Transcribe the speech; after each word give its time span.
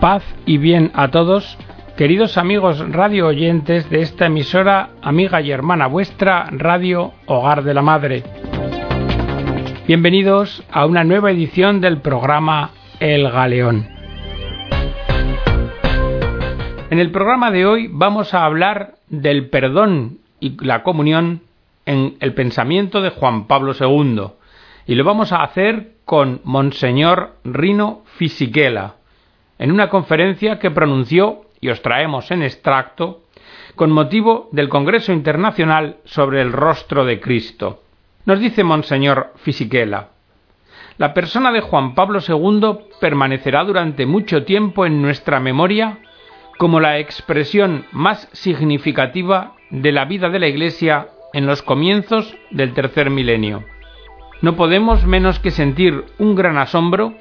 Paz 0.00 0.22
y 0.44 0.58
bien 0.58 0.90
a 0.94 1.08
todos, 1.08 1.56
queridos 1.96 2.36
amigos 2.36 2.86
radio 2.92 3.28
oyentes 3.28 3.88
de 3.88 4.02
esta 4.02 4.26
emisora, 4.26 4.90
amiga 5.00 5.40
y 5.40 5.50
hermana 5.50 5.86
vuestra, 5.86 6.48
Radio 6.50 7.12
Hogar 7.24 7.64
de 7.64 7.72
la 7.72 7.80
Madre. 7.80 8.22
Bienvenidos 9.86 10.62
a 10.70 10.84
una 10.84 11.02
nueva 11.02 11.30
edición 11.30 11.80
del 11.80 12.02
programa 12.02 12.72
El 13.00 13.30
Galeón. 13.30 13.88
En 16.90 16.98
el 16.98 17.10
programa 17.10 17.50
de 17.50 17.64
hoy 17.64 17.88
vamos 17.90 18.34
a 18.34 18.44
hablar 18.44 18.96
del 19.08 19.48
perdón 19.48 20.18
y 20.40 20.62
la 20.62 20.82
comunión 20.82 21.40
en 21.86 22.16
el 22.20 22.34
pensamiento 22.34 23.00
de 23.00 23.10
Juan 23.10 23.46
Pablo 23.46 23.72
II 23.72 24.26
y 24.86 24.94
lo 24.94 25.04
vamos 25.04 25.32
a 25.32 25.42
hacer 25.42 25.92
con 26.04 26.42
Monseñor 26.44 27.36
Rino 27.44 28.02
Fisichella 28.18 28.96
en 29.58 29.70
una 29.70 29.88
conferencia 29.88 30.58
que 30.58 30.70
pronunció, 30.70 31.42
y 31.60 31.70
os 31.70 31.82
traemos 31.82 32.30
en 32.30 32.42
extracto, 32.42 33.22
con 33.74 33.90
motivo 33.90 34.48
del 34.52 34.68
Congreso 34.68 35.12
Internacional 35.12 35.98
sobre 36.04 36.40
el 36.40 36.52
Rostro 36.52 37.04
de 37.04 37.20
Cristo. 37.20 37.82
Nos 38.24 38.40
dice 38.40 38.64
Monseñor 38.64 39.32
Fisichella, 39.36 40.08
la 40.98 41.12
persona 41.12 41.52
de 41.52 41.60
Juan 41.60 41.94
Pablo 41.94 42.20
II 42.26 42.86
permanecerá 43.00 43.64
durante 43.64 44.06
mucho 44.06 44.44
tiempo 44.44 44.86
en 44.86 45.02
nuestra 45.02 45.40
memoria 45.40 45.98
como 46.56 46.80
la 46.80 46.98
expresión 46.98 47.84
más 47.92 48.28
significativa 48.32 49.52
de 49.70 49.92
la 49.92 50.06
vida 50.06 50.30
de 50.30 50.38
la 50.38 50.48
Iglesia 50.48 51.08
en 51.34 51.44
los 51.44 51.60
comienzos 51.60 52.34
del 52.50 52.72
tercer 52.72 53.10
milenio. 53.10 53.64
No 54.40 54.56
podemos 54.56 55.04
menos 55.04 55.38
que 55.38 55.50
sentir 55.50 56.04
un 56.18 56.34
gran 56.34 56.56
asombro 56.56 57.14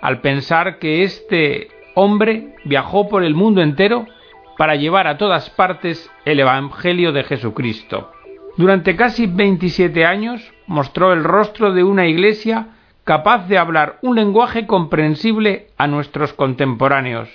al 0.00 0.22
pensar 0.22 0.78
que 0.78 1.02
este 1.02 1.68
hombre 1.98 2.54
viajó 2.64 3.08
por 3.08 3.24
el 3.24 3.34
mundo 3.34 3.60
entero 3.60 4.06
para 4.56 4.76
llevar 4.76 5.06
a 5.06 5.18
todas 5.18 5.50
partes 5.50 6.10
el 6.24 6.40
Evangelio 6.40 7.12
de 7.12 7.24
Jesucristo. 7.24 8.12
Durante 8.56 8.96
casi 8.96 9.26
27 9.26 10.04
años 10.04 10.52
mostró 10.66 11.12
el 11.12 11.24
rostro 11.24 11.72
de 11.72 11.84
una 11.84 12.06
iglesia 12.06 12.68
capaz 13.04 13.48
de 13.48 13.58
hablar 13.58 13.98
un 14.02 14.16
lenguaje 14.16 14.66
comprensible 14.66 15.68
a 15.76 15.86
nuestros 15.86 16.32
contemporáneos, 16.32 17.28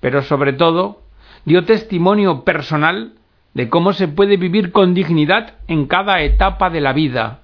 pero 0.00 0.22
sobre 0.22 0.52
todo 0.52 1.02
dio 1.44 1.64
testimonio 1.64 2.44
personal 2.44 3.14
de 3.54 3.68
cómo 3.68 3.92
se 3.92 4.08
puede 4.08 4.36
vivir 4.36 4.70
con 4.70 4.94
dignidad 4.94 5.54
en 5.66 5.86
cada 5.86 6.20
etapa 6.22 6.70
de 6.70 6.80
la 6.80 6.92
vida, 6.92 7.40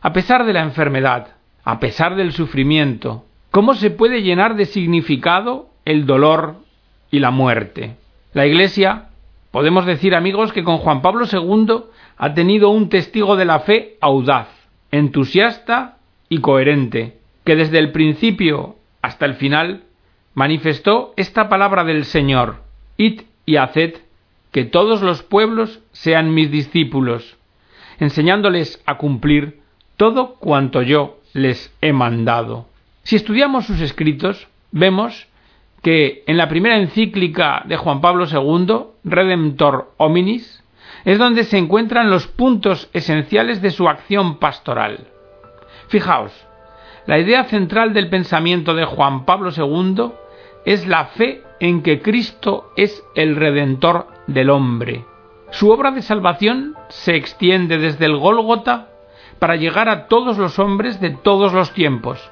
a 0.00 0.12
pesar 0.12 0.44
de 0.44 0.52
la 0.52 0.62
enfermedad, 0.62 1.28
a 1.64 1.80
pesar 1.80 2.14
del 2.14 2.32
sufrimiento, 2.32 3.24
cómo 3.50 3.74
se 3.74 3.90
puede 3.90 4.22
llenar 4.22 4.56
de 4.56 4.66
significado 4.66 5.68
el 5.88 6.04
dolor 6.04 6.56
y 7.10 7.18
la 7.18 7.30
muerte. 7.30 7.96
La 8.34 8.46
Iglesia, 8.46 9.08
podemos 9.50 9.86
decir 9.86 10.14
amigos, 10.14 10.52
que 10.52 10.62
con 10.62 10.76
Juan 10.76 11.00
Pablo 11.00 11.24
II 11.32 11.84
ha 12.18 12.34
tenido 12.34 12.68
un 12.68 12.90
testigo 12.90 13.36
de 13.36 13.46
la 13.46 13.60
fe 13.60 13.96
audaz, 14.02 14.48
entusiasta 14.92 15.96
y 16.28 16.40
coherente, 16.40 17.16
que 17.42 17.56
desde 17.56 17.78
el 17.78 17.90
principio 17.92 18.76
hasta 19.00 19.24
el 19.24 19.36
final 19.36 19.84
manifestó 20.34 21.14
esta 21.16 21.48
palabra 21.48 21.84
del 21.84 22.04
Señor, 22.04 22.56
id 22.98 23.22
y 23.46 23.56
haced 23.56 23.94
que 24.52 24.64
todos 24.64 25.00
los 25.00 25.22
pueblos 25.22 25.80
sean 25.92 26.34
mis 26.34 26.50
discípulos, 26.50 27.38
enseñándoles 27.98 28.82
a 28.84 28.98
cumplir 28.98 29.60
todo 29.96 30.34
cuanto 30.34 30.82
yo 30.82 31.18
les 31.32 31.74
he 31.80 31.94
mandado. 31.94 32.66
Si 33.04 33.16
estudiamos 33.16 33.64
sus 33.64 33.80
escritos, 33.80 34.48
vemos 34.70 35.27
que 35.82 36.24
en 36.26 36.36
la 36.36 36.48
primera 36.48 36.76
encíclica 36.76 37.62
de 37.66 37.76
Juan 37.76 38.00
Pablo 38.00 38.26
II, 38.26 38.86
Redemptor 39.04 39.92
Hominis, 39.96 40.62
es 41.04 41.18
donde 41.18 41.44
se 41.44 41.58
encuentran 41.58 42.10
los 42.10 42.26
puntos 42.26 42.90
esenciales 42.92 43.62
de 43.62 43.70
su 43.70 43.88
acción 43.88 44.38
pastoral. 44.38 45.06
Fijaos, 45.88 46.32
la 47.06 47.18
idea 47.18 47.44
central 47.44 47.94
del 47.94 48.10
pensamiento 48.10 48.74
de 48.74 48.84
Juan 48.84 49.24
Pablo 49.24 49.50
II 49.56 50.12
es 50.66 50.86
la 50.86 51.06
fe 51.06 51.42
en 51.60 51.82
que 51.82 52.02
Cristo 52.02 52.70
es 52.76 53.02
el 53.14 53.36
Redentor 53.36 54.08
del 54.26 54.50
hombre. 54.50 55.04
Su 55.50 55.70
obra 55.70 55.90
de 55.92 56.02
salvación 56.02 56.74
se 56.88 57.16
extiende 57.16 57.78
desde 57.78 58.04
el 58.04 58.18
Gólgota 58.18 58.88
para 59.38 59.56
llegar 59.56 59.88
a 59.88 60.06
todos 60.08 60.36
los 60.36 60.58
hombres 60.58 61.00
de 61.00 61.10
todos 61.10 61.54
los 61.54 61.72
tiempos, 61.72 62.30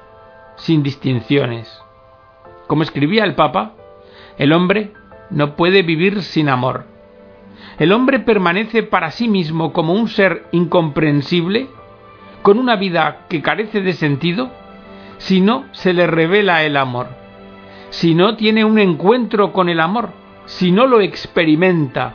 sin 0.57 0.83
distinciones. 0.83 1.81
Como 2.67 2.83
escribía 2.83 3.23
el 3.23 3.35
Papa, 3.35 3.73
el 4.37 4.53
hombre 4.53 4.91
no 5.29 5.55
puede 5.55 5.81
vivir 5.83 6.21
sin 6.21 6.49
amor. 6.49 6.85
El 7.79 7.91
hombre 7.91 8.19
permanece 8.19 8.83
para 8.83 9.11
sí 9.11 9.27
mismo 9.27 9.73
como 9.73 9.93
un 9.93 10.07
ser 10.07 10.45
incomprensible, 10.51 11.67
con 12.41 12.59
una 12.59 12.75
vida 12.75 13.25
que 13.29 13.41
carece 13.41 13.81
de 13.81 13.93
sentido, 13.93 14.51
si 15.17 15.41
no 15.41 15.65
se 15.71 15.93
le 15.93 16.07
revela 16.07 16.63
el 16.63 16.77
amor, 16.77 17.07
si 17.89 18.15
no 18.15 18.35
tiene 18.35 18.65
un 18.65 18.79
encuentro 18.79 19.53
con 19.53 19.69
el 19.69 19.79
amor, 19.79 20.09
si 20.45 20.71
no 20.71 20.87
lo 20.87 21.01
experimenta, 21.01 22.13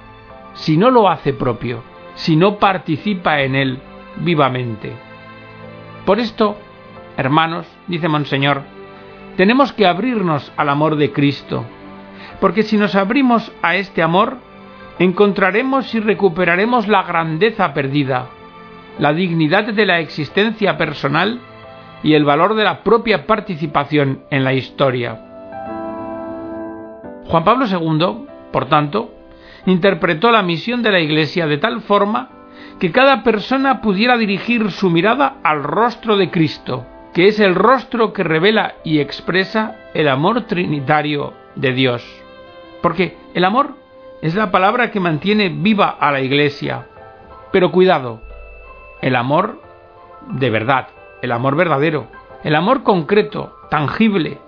si 0.55 0.77
no 0.77 0.91
lo 0.91 1.09
hace 1.09 1.33
propio, 1.33 1.83
si 2.15 2.37
no 2.37 2.59
participa 2.59 3.41
en 3.41 3.55
él 3.55 3.79
vivamente. 4.17 4.93
Por 6.05 6.19
esto, 6.19 6.57
hermanos, 7.17 7.67
dice 7.87 8.09
Monseñor, 8.09 8.63
tenemos 9.37 9.73
que 9.73 9.87
abrirnos 9.87 10.53
al 10.57 10.69
amor 10.69 10.97
de 10.97 11.13
Cristo, 11.13 11.65
porque 12.41 12.63
si 12.63 12.77
nos 12.77 12.95
abrimos 12.95 13.53
a 13.63 13.77
este 13.77 14.03
amor, 14.03 14.39
encontraremos 14.99 15.95
y 15.95 16.01
recuperaremos 16.01 16.89
la 16.89 17.03
grandeza 17.03 17.73
perdida, 17.73 18.27
la 18.99 19.13
dignidad 19.13 19.73
de 19.73 19.87
la 19.87 20.01
existencia 20.01 20.77
personal 20.77 21.41
y 22.03 22.15
el 22.15 22.25
valor 22.25 22.55
de 22.55 22.65
la 22.65 22.83
propia 22.83 23.27
participación 23.27 24.25
en 24.31 24.45
la 24.45 24.55
historia. 24.55 25.21
Juan 27.27 27.45
Pablo 27.45 27.67
II, 27.67 28.27
por 28.53 28.67
tanto, 28.67 29.15
interpretó 29.67 30.31
la 30.31 30.43
misión 30.43 30.83
de 30.83 30.91
la 30.91 31.01
Iglesia 31.01 31.47
de 31.47 31.59
tal 31.59 31.81
forma 31.81 32.29
que 32.79 32.91
cada 32.91 33.23
persona 33.23 33.81
pudiera 33.81 34.17
dirigir 34.17 34.71
su 34.71 34.91
mirada 34.91 35.37
al 35.45 35.63
rostro 35.63 36.17
de 36.17 36.31
Cristo, 36.31 36.87
que 37.13 37.29
es 37.29 37.41
el 37.41 37.55
rostro 37.55 38.13
que 38.13 38.25
revela 38.25 38.75
y 38.85 39.01
expresa 39.01 39.77
el 39.95 40.09
amor 40.09 40.43
trinitario 40.43 41.35
de 41.55 41.73
Dios. 41.73 42.03
Porque 42.81 43.17
el 43.35 43.45
amor 43.45 43.75
es 44.23 44.35
la 44.35 44.51
palabra 44.51 44.91
que 44.91 45.01
mantiene 45.01 45.49
viva 45.49 45.89
a 45.89 46.11
la 46.11 46.21
Iglesia. 46.21 46.87
Pero 47.51 47.71
cuidado, 47.71 48.21
el 49.03 49.17
amor 49.17 49.61
de 50.29 50.51
verdad, 50.51 50.89
el 51.21 51.33
amor 51.33 51.57
verdadero, 51.57 52.07
el 52.45 52.55
amor 52.55 52.83
concreto, 52.83 53.57
tangible, 53.69 54.39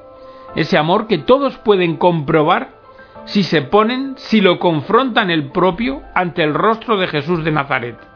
ese 0.55 0.79
amor 0.79 1.07
que 1.07 1.19
todos 1.19 1.59
pueden 1.59 1.97
comprobar 1.97 2.69
si 3.25 3.43
se 3.43 3.63
ponen, 3.63 4.15
si 4.17 4.41
lo 4.41 4.59
confrontan 4.59 5.31
el 5.31 5.51
propio 5.51 6.03
ante 6.15 6.43
el 6.43 6.55
rostro 6.55 6.97
de 6.97 7.09
Jesús 7.09 7.45
de 7.45 7.53
Nazaret. 7.53 8.14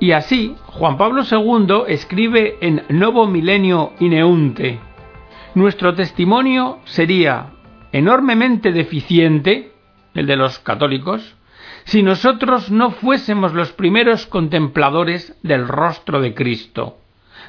Y 0.00 0.12
así, 0.12 0.56
Juan 0.64 0.96
Pablo 0.96 1.24
II 1.30 1.84
escribe 1.86 2.56
en 2.62 2.84
Novo 2.88 3.26
Milenio 3.26 3.92
Ineunte, 4.00 4.80
nuestro 5.54 5.94
testimonio 5.94 6.78
sería 6.84 7.50
enormemente 7.92 8.72
deficiente, 8.72 9.72
el 10.14 10.26
de 10.26 10.36
los 10.36 10.58
católicos, 10.58 11.36
si 11.84 12.02
nosotros 12.02 12.70
no 12.70 12.92
fuésemos 12.92 13.52
los 13.52 13.72
primeros 13.72 14.26
contempladores 14.26 15.36
del 15.42 15.68
rostro 15.68 16.22
de 16.22 16.34
Cristo, 16.34 16.96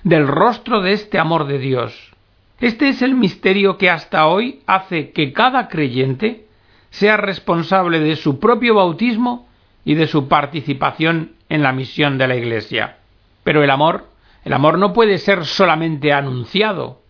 del 0.03 0.27
rostro 0.27 0.81
de 0.81 0.91
este 0.91 1.19
amor 1.19 1.47
de 1.47 1.57
Dios. 1.57 2.11
Este 2.59 2.89
es 2.89 3.01
el 3.01 3.15
misterio 3.15 3.77
que 3.77 3.89
hasta 3.89 4.27
hoy 4.27 4.59
hace 4.67 5.11
que 5.11 5.31
cada 5.31 5.69
creyente 5.69 6.47
sea 6.89 7.15
responsable 7.15 8.01
de 8.01 8.17
su 8.17 8.39
propio 8.39 8.75
bautismo 8.75 9.47
y 9.85 9.95
de 9.95 10.07
su 10.07 10.27
participación 10.27 11.33
en 11.49 11.63
la 11.63 11.71
misión 11.71 12.17
de 12.17 12.27
la 12.27 12.35
Iglesia. 12.35 12.97
Pero 13.43 13.63
el 13.63 13.69
amor, 13.69 14.05
el 14.43 14.53
amor 14.53 14.77
no 14.77 14.93
puede 14.93 15.17
ser 15.17 15.45
solamente 15.45 16.13
anunciado. 16.13 17.01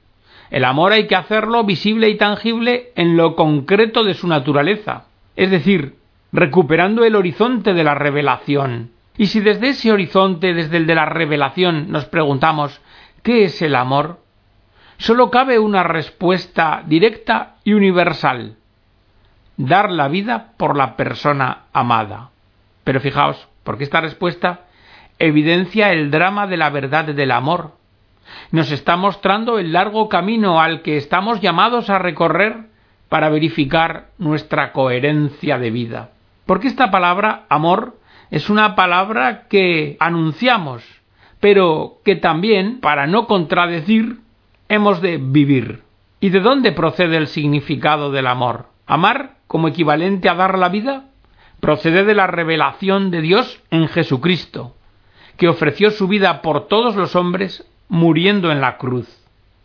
El 0.49 0.65
amor 0.65 0.91
hay 0.91 1.07
que 1.07 1.15
hacerlo 1.15 1.63
visible 1.63 2.09
y 2.09 2.17
tangible 2.17 2.91
en 2.95 3.15
lo 3.17 3.35
concreto 3.35 4.03
de 4.03 4.13
su 4.13 4.27
naturaleza, 4.27 5.05
es 5.35 5.49
decir, 5.49 5.95
recuperando 6.31 7.05
el 7.05 7.15
horizonte 7.15 7.73
de 7.73 7.83
la 7.83 7.95
revelación. 7.95 8.91
Y 9.17 9.27
si 9.27 9.39
desde 9.39 9.69
ese 9.69 9.91
horizonte, 9.91 10.53
desde 10.53 10.77
el 10.77 10.87
de 10.87 10.95
la 10.95 11.05
revelación, 11.05 11.91
nos 11.91 12.05
preguntamos 12.05 12.81
¿qué 13.23 13.45
es 13.45 13.61
el 13.61 13.75
amor? 13.75 14.19
Solo 14.97 15.31
cabe 15.31 15.59
una 15.59 15.83
respuesta 15.83 16.83
directa 16.85 17.55
y 17.63 17.73
universal 17.73 18.57
dar 19.57 19.91
la 19.91 20.07
vida 20.07 20.53
por 20.57 20.75
la 20.75 20.95
persona 20.95 21.65
amada. 21.73 22.29
Pero 22.83 22.99
fijaos, 22.99 23.47
porque 23.63 23.83
esta 23.83 24.01
respuesta 24.01 24.61
evidencia 25.19 25.91
el 25.91 26.09
drama 26.09 26.47
de 26.47 26.57
la 26.57 26.69
verdad 26.69 27.05
del 27.05 27.31
amor. 27.31 27.73
Nos 28.51 28.71
está 28.71 28.97
mostrando 28.97 29.59
el 29.59 29.73
largo 29.73 30.09
camino 30.09 30.61
al 30.61 30.81
que 30.81 30.97
estamos 30.97 31.41
llamados 31.41 31.89
a 31.89 31.99
recorrer 31.99 32.71
para 33.09 33.29
verificar 33.29 34.07
nuestra 34.17 34.71
coherencia 34.71 35.59
de 35.59 35.69
vida. 35.69 36.09
Porque 36.45 36.67
esta 36.67 36.91
palabra, 36.91 37.45
amor, 37.49 37.97
es 38.31 38.49
una 38.49 38.75
palabra 38.75 39.47
que 39.49 39.97
anunciamos, 39.99 40.83
pero 41.39 41.97
que 42.05 42.15
también, 42.15 42.79
para 42.79 43.07
no 43.07 43.27
contradecir, 43.27 44.19
hemos 44.69 45.01
de 45.01 45.17
vivir. 45.17 45.81
¿Y 46.19 46.29
de 46.29 46.39
dónde 46.39 46.71
procede 46.71 47.17
el 47.17 47.27
significado 47.27 48.11
del 48.11 48.27
amor? 48.27 48.67
Amar, 48.87 49.35
como 49.47 49.67
equivalente 49.67 50.29
a 50.29 50.35
dar 50.35 50.57
la 50.57 50.69
vida, 50.69 51.05
procede 51.61 52.03
de 52.03 52.15
la 52.15 52.27
revelación 52.27 53.11
de 53.11 53.21
Dios 53.21 53.61
en 53.71 53.87
Jesucristo, 53.87 54.75
que 55.37 55.47
ofreció 55.47 55.91
su 55.91 56.09
vida 56.09 56.41
por 56.41 56.67
todos 56.67 56.95
los 56.97 57.15
hombres 57.15 57.65
muriendo 57.87 58.51
en 58.51 58.59
la 58.59 58.77
cruz. 58.77 59.07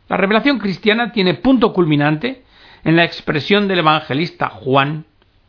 La 0.08 0.16
revelación 0.16 0.58
cristiana 0.58 1.10
tiene 1.10 1.34
punto 1.34 1.72
culminante 1.72 2.44
en 2.84 2.94
la 2.94 3.04
expresión 3.04 3.66
del 3.66 3.80
evangelista 3.80 4.48
Juan, 4.48 5.06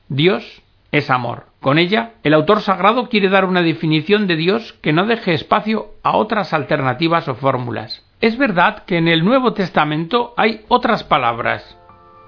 Dios 0.09 0.63
es 0.91 1.09
amor. 1.09 1.47
Con 1.59 1.77
ella, 1.77 2.13
el 2.23 2.33
autor 2.33 2.61
sagrado 2.61 3.09
quiere 3.09 3.29
dar 3.29 3.45
una 3.45 3.61
definición 3.61 4.25
de 4.25 4.37
Dios 4.37 4.73
que 4.81 4.93
no 4.93 5.05
deje 5.05 5.33
espacio 5.33 5.91
a 6.01 6.15
otras 6.15 6.53
alternativas 6.53 7.27
o 7.27 7.35
fórmulas. 7.35 8.03
Es 8.21 8.37
verdad 8.37 8.85
que 8.85 8.97
en 8.97 9.07
el 9.07 9.23
Nuevo 9.23 9.53
Testamento 9.53 10.33
hay 10.37 10.61
otras 10.69 11.03
palabras. 11.03 11.77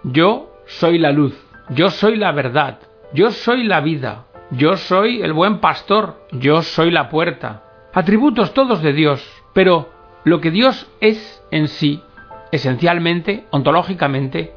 Yo 0.03 0.51
soy 0.67 0.99
la 0.99 1.11
luz, 1.11 1.35
yo 1.69 1.89
soy 1.89 2.15
la 2.15 2.31
verdad, 2.31 2.79
yo 3.13 3.31
soy 3.31 3.63
la 3.63 3.81
vida, 3.81 4.25
yo 4.51 4.77
soy 4.77 5.21
el 5.21 5.33
buen 5.33 5.59
pastor, 5.59 6.27
yo 6.31 6.61
soy 6.61 6.91
la 6.91 7.09
puerta. 7.09 7.63
Atributos 7.93 8.53
todos 8.53 8.81
de 8.83 8.93
Dios, 8.93 9.27
pero 9.53 9.89
lo 10.23 10.41
que 10.41 10.51
Dios 10.51 10.87
es 11.01 11.43
en 11.49 11.67
sí, 11.67 12.03
esencialmente, 12.51 13.45
ontológicamente, 13.49 14.53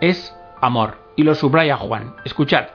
es 0.00 0.36
amor. 0.60 0.98
Y 1.14 1.22
lo 1.22 1.34
subraya 1.34 1.76
Juan. 1.76 2.16
Escuchad. 2.24 2.66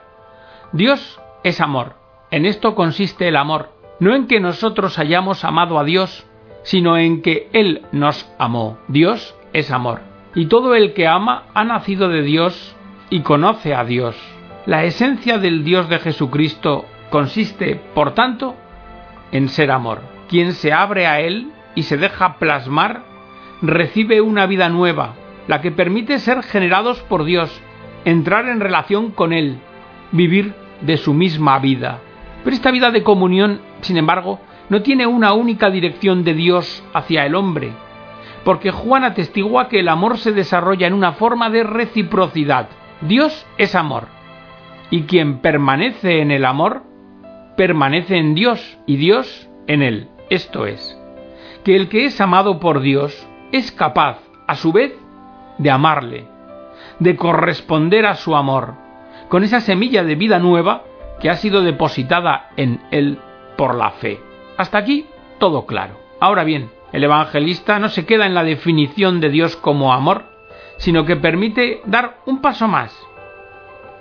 Dios 0.72 1.20
es 1.44 1.60
amor. 1.60 1.94
En 2.30 2.46
esto 2.46 2.74
consiste 2.74 3.28
el 3.28 3.36
amor, 3.36 3.70
no 4.00 4.14
en 4.14 4.26
que 4.26 4.40
nosotros 4.40 4.98
hayamos 4.98 5.44
amado 5.44 5.78
a 5.78 5.84
Dios, 5.84 6.26
sino 6.62 6.96
en 6.96 7.20
que 7.20 7.50
Él 7.52 7.82
nos 7.92 8.30
amó. 8.38 8.78
Dios 8.88 9.34
es 9.52 9.70
amor. 9.70 10.00
Y 10.34 10.46
todo 10.46 10.74
el 10.74 10.94
que 10.94 11.06
ama 11.06 11.44
ha 11.54 11.64
nacido 11.64 12.08
de 12.08 12.22
Dios 12.22 12.76
y 13.10 13.20
conoce 13.20 13.74
a 13.74 13.84
Dios. 13.84 14.16
La 14.66 14.84
esencia 14.84 15.38
del 15.38 15.64
Dios 15.64 15.88
de 15.88 15.98
Jesucristo 15.98 16.84
consiste, 17.10 17.80
por 17.94 18.12
tanto, 18.14 18.54
en 19.32 19.48
ser 19.48 19.70
amor. 19.70 20.02
Quien 20.28 20.52
se 20.52 20.72
abre 20.72 21.06
a 21.06 21.20
Él 21.20 21.52
y 21.74 21.84
se 21.84 21.96
deja 21.96 22.34
plasmar, 22.34 23.04
recibe 23.62 24.20
una 24.20 24.46
vida 24.46 24.68
nueva, 24.68 25.14
la 25.46 25.60
que 25.60 25.70
permite 25.70 26.18
ser 26.18 26.42
generados 26.42 27.00
por 27.02 27.24
Dios, 27.24 27.62
entrar 28.04 28.46
en 28.46 28.60
relación 28.60 29.10
con 29.10 29.32
Él, 29.32 29.58
vivir 30.12 30.54
de 30.82 30.96
su 30.96 31.14
misma 31.14 31.58
vida. 31.58 32.00
Pero 32.44 32.54
esta 32.54 32.70
vida 32.70 32.90
de 32.90 33.02
comunión, 33.02 33.60
sin 33.80 33.96
embargo, 33.96 34.40
no 34.68 34.82
tiene 34.82 35.06
una 35.06 35.32
única 35.32 35.70
dirección 35.70 36.24
de 36.24 36.34
Dios 36.34 36.84
hacia 36.92 37.24
el 37.24 37.34
hombre, 37.34 37.72
porque 38.44 38.70
Juan 38.70 39.04
atestigua 39.04 39.68
que 39.68 39.80
el 39.80 39.88
amor 39.88 40.18
se 40.18 40.32
desarrolla 40.32 40.86
en 40.86 40.94
una 40.94 41.12
forma 41.12 41.48
de 41.48 41.64
reciprocidad. 41.64 42.68
Dios 43.00 43.46
es 43.56 43.74
amor, 43.74 44.08
y 44.90 45.02
quien 45.02 45.38
permanece 45.38 46.20
en 46.20 46.30
el 46.30 46.44
amor, 46.44 46.82
permanece 47.56 48.16
en 48.16 48.34
Dios 48.34 48.78
y 48.86 48.96
Dios 48.96 49.48
en 49.66 49.82
él. 49.82 50.08
Esto 50.30 50.66
es, 50.66 50.98
que 51.64 51.76
el 51.76 51.88
que 51.88 52.06
es 52.06 52.20
amado 52.20 52.60
por 52.60 52.80
Dios 52.80 53.26
es 53.52 53.72
capaz, 53.72 54.18
a 54.46 54.56
su 54.56 54.72
vez, 54.72 54.94
de 55.58 55.70
amarle, 55.70 56.26
de 56.98 57.16
corresponder 57.16 58.06
a 58.06 58.14
su 58.14 58.36
amor, 58.36 58.74
con 59.28 59.44
esa 59.44 59.60
semilla 59.60 60.04
de 60.04 60.14
vida 60.14 60.38
nueva 60.38 60.84
que 61.20 61.30
ha 61.30 61.36
sido 61.36 61.62
depositada 61.62 62.50
en 62.56 62.80
él 62.90 63.18
por 63.56 63.74
la 63.74 63.90
fe. 63.90 64.20
Hasta 64.56 64.78
aquí 64.78 65.06
todo 65.38 65.66
claro. 65.66 65.98
Ahora 66.20 66.44
bien, 66.44 66.70
el 66.92 67.04
evangelista 67.04 67.78
no 67.78 67.88
se 67.88 68.06
queda 68.06 68.26
en 68.26 68.34
la 68.34 68.44
definición 68.44 69.20
de 69.20 69.30
Dios 69.30 69.56
como 69.56 69.92
amor, 69.92 70.24
sino 70.78 71.04
que 71.04 71.16
permite 71.16 71.82
dar 71.84 72.18
un 72.26 72.40
paso 72.40 72.68
más. 72.68 72.96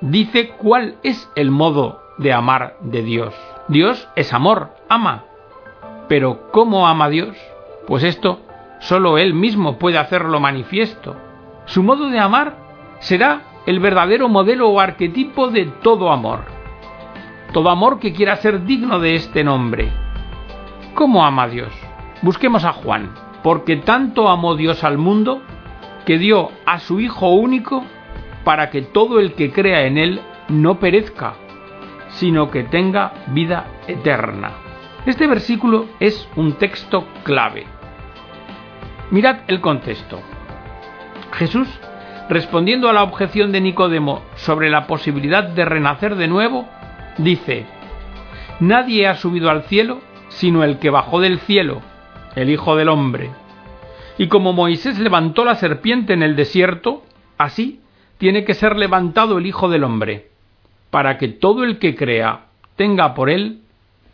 Dice 0.02 0.50
cuál 0.50 0.98
es 1.02 1.30
el 1.36 1.50
modo 1.50 2.02
de 2.20 2.32
amar 2.32 2.78
de 2.82 3.02
Dios. 3.02 3.34
Dios 3.68 4.08
es 4.16 4.32
amor, 4.32 4.70
ama. 4.90 5.24
Pero 6.08 6.52
¿cómo 6.52 6.88
ama 6.88 7.10
Dios? 7.10 7.36
Pues 7.88 8.04
esto 8.04 8.40
solo 8.80 9.18
Él 9.18 9.34
mismo 9.34 9.80
puede 9.80 9.98
hacerlo 9.98 10.40
manifiesto. 10.40 11.16
Su 11.66 11.82
modo 11.82 12.10
de 12.10 12.20
amar 12.20 12.56
será 13.00 13.42
el 13.66 13.80
verdadero 13.80 14.30
modelo 14.30 14.70
o 14.70 14.80
arquetipo 14.80 15.50
de 15.50 15.66
todo 15.66 16.12
amor. 16.12 16.46
Todo 17.52 17.70
amor 17.70 18.00
que 18.00 18.14
quiera 18.14 18.36
ser 18.36 18.66
digno 18.66 19.00
de 19.00 19.16
este 19.16 19.44
nombre. 19.44 19.90
¿Cómo 20.94 21.26
ama 21.26 21.48
Dios? 21.48 21.74
Busquemos 22.22 22.66
a 22.66 22.74
Juan. 22.74 23.10
Porque 23.42 23.78
tanto 23.78 24.30
amó 24.30 24.56
Dios 24.56 24.84
al 24.84 24.98
mundo 24.98 25.42
que 26.06 26.18
dio 26.18 26.52
a 26.66 26.80
su 26.80 27.00
Hijo 27.00 27.30
único 27.30 27.84
para 28.48 28.70
que 28.70 28.82
todo 28.82 29.20
el 29.20 29.34
que 29.34 29.52
crea 29.52 29.88
en 29.88 29.98
Él 29.98 30.22
no 30.48 30.80
perezca, 30.80 31.34
sino 32.12 32.50
que 32.50 32.64
tenga 32.64 33.12
vida 33.34 33.66
eterna. 33.90 34.54
Este 35.06 35.28
versículo 35.28 35.88
es 36.00 36.30
un 36.38 36.54
texto 36.54 37.06
clave. 37.26 37.66
Mirad 39.12 39.40
el 39.50 39.60
contexto. 39.60 40.22
Jesús 41.34 41.68
respondiendo 42.30 42.88
a 42.88 42.94
la 42.94 43.04
objeción 43.04 43.52
de 43.52 43.60
Nicodemo 43.60 44.22
sobre 44.36 44.70
la 44.70 44.88
posibilidad 44.88 45.44
de 45.44 45.66
renacer 45.66 46.16
de 46.16 46.30
nuevo, 46.30 46.70
dice, 47.18 47.66
Nadie 48.62 49.08
ha 49.08 49.16
subido 49.16 49.50
al 49.50 49.64
cielo 49.64 50.00
sino 50.30 50.64
el 50.64 50.80
que 50.80 50.90
bajó 50.90 51.20
del 51.20 51.40
cielo, 51.40 51.82
el 52.38 52.50
Hijo 52.50 52.78
del 52.78 52.88
Hombre. 52.88 53.30
Y 54.18 54.30
como 54.30 54.54
Moisés 54.54 55.00
levantó 55.00 55.44
la 55.44 55.56
serpiente 55.56 56.14
en 56.14 56.24
el 56.24 56.38
desierto, 56.38 57.04
así 57.38 57.82
tiene 58.18 58.44
que 58.46 58.54
ser 58.54 58.76
levantado 58.76 59.38
el 59.38 59.46
Hijo 59.46 59.70
del 59.70 59.84
Hombre, 59.84 60.30
para 60.90 61.18
que 61.18 61.28
todo 61.28 61.64
el 61.64 61.80
que 61.80 61.96
crea 61.96 62.46
tenga 62.76 63.14
por 63.14 63.30
él 63.30 63.62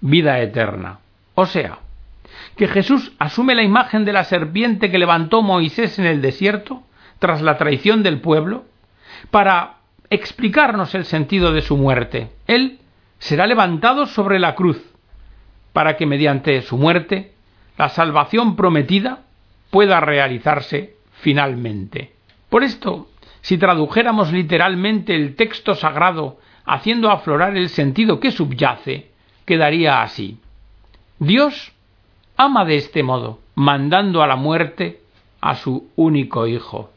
vida 0.01 0.39
eterna. 0.39 0.99
O 1.35 1.45
sea, 1.45 1.79
que 2.55 2.67
Jesús 2.67 3.13
asume 3.19 3.55
la 3.55 3.63
imagen 3.63 4.05
de 4.05 4.13
la 4.13 4.23
serpiente 4.23 4.91
que 4.91 4.97
levantó 4.97 5.41
Moisés 5.41 5.97
en 5.99 6.05
el 6.05 6.21
desierto 6.21 6.83
tras 7.19 7.41
la 7.41 7.57
traición 7.57 8.03
del 8.03 8.19
pueblo, 8.19 8.65
para 9.31 9.75
explicarnos 10.09 10.93
el 10.93 11.05
sentido 11.05 11.53
de 11.53 11.61
su 11.61 11.77
muerte. 11.77 12.31
Él 12.47 12.79
será 13.19 13.47
levantado 13.47 14.05
sobre 14.05 14.39
la 14.39 14.55
cruz, 14.55 14.81
para 15.71 15.95
que 15.95 16.05
mediante 16.05 16.61
su 16.61 16.77
muerte 16.77 17.33
la 17.77 17.89
salvación 17.89 18.55
prometida 18.55 19.21
pueda 19.71 19.99
realizarse 19.99 20.95
finalmente. 21.21 22.11
Por 22.49 22.63
esto, 22.63 23.07
si 23.43 23.57
tradujéramos 23.57 24.31
literalmente 24.31 25.13
el 25.13 25.35
texto 25.35 25.75
sagrado 25.75 26.39
haciendo 26.65 27.11
aflorar 27.11 27.57
el 27.57 27.67
sentido 27.67 28.21
que 28.21 28.31
subyace, 28.31 29.11
quedaría 29.45 30.01
así. 30.01 30.39
Dios 31.19 31.73
ama 32.37 32.63
de 32.63 32.77
este 32.77 33.03
modo, 33.03 33.39
mandando 33.55 34.23
a 34.23 34.27
la 34.27 34.37
muerte 34.37 35.01
a 35.41 35.55
su 35.55 35.89
único 35.97 36.47
Hijo. 36.47 36.89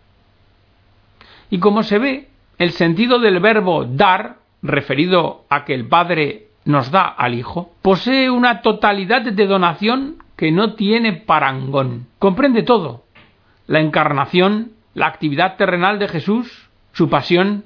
Y 1.51 1.59
como 1.59 1.83
se 1.83 1.99
ve, 1.99 2.29
el 2.59 2.71
sentido 2.71 3.19
del 3.19 3.41
verbo 3.41 3.85
dar, 3.85 4.37
referido 4.63 5.45
a 5.51 5.65
que 5.65 5.75
el 5.75 5.89
Padre 5.89 6.47
nos 6.65 6.93
da 6.93 7.07
al 7.07 7.35
Hijo, 7.35 7.73
posee 7.83 8.31
una 8.31 8.63
totalidad 8.63 9.23
de 9.23 9.47
donación 9.47 10.23
que 10.37 10.53
no 10.53 10.75
tiene 10.75 11.13
parangón. 11.13 12.07
Comprende 12.21 12.63
todo. 12.63 13.03
La 13.67 13.81
encarnación, 13.81 14.76
la 14.97 15.09
actividad 15.09 15.57
terrenal 15.57 15.99
de 15.99 16.09
Jesús, 16.09 16.71
su 16.95 17.11
pasión, 17.11 17.65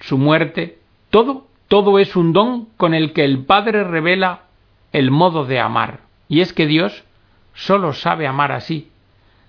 su 0.00 0.18
muerte, 0.18 0.78
todo, 1.08 1.46
todo 1.68 2.00
es 2.00 2.16
un 2.16 2.32
don 2.32 2.66
con 2.76 2.94
el 2.94 3.12
que 3.12 3.24
el 3.24 3.44
Padre 3.44 3.84
revela 3.84 4.40
el 4.92 5.12
modo 5.12 5.44
de 5.44 5.60
amar. 5.60 6.00
Y 6.28 6.40
es 6.40 6.52
que 6.52 6.66
Dios 6.66 7.04
solo 7.54 7.92
sabe 7.92 8.26
amar 8.26 8.50
así, 8.50 8.90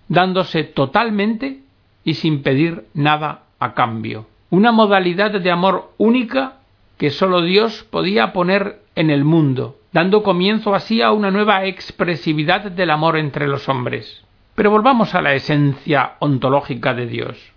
dándose 0.08 0.64
totalmente 0.64 1.62
y 2.04 2.14
sin 2.14 2.44
pedir 2.44 2.86
nada 2.94 3.46
a 3.58 3.74
cambio. 3.74 4.28
Una 4.52 4.72
modalidad 4.72 5.32
de 5.32 5.50
amor 5.50 5.94
única 5.98 6.58
que 7.00 7.10
sólo 7.10 7.42
Dios 7.42 7.88
podía 7.90 8.34
poner 8.34 8.82
en 8.94 9.10
el 9.10 9.24
mundo, 9.24 9.78
dando 9.92 10.22
comienzo 10.22 10.76
así 10.76 11.02
a 11.02 11.12
una 11.12 11.32
nueva 11.32 11.66
expresividad 11.66 12.70
del 12.70 12.92
amor 12.92 13.18
entre 13.18 13.48
los 13.48 13.68
hombres. 13.68 14.25
Pero 14.56 14.72
volvamos 14.72 15.14
a 15.14 15.22
la 15.22 15.34
esencia 15.34 16.14
ontológica 16.20 16.94
de 16.94 17.08
Dios. 17.08 17.52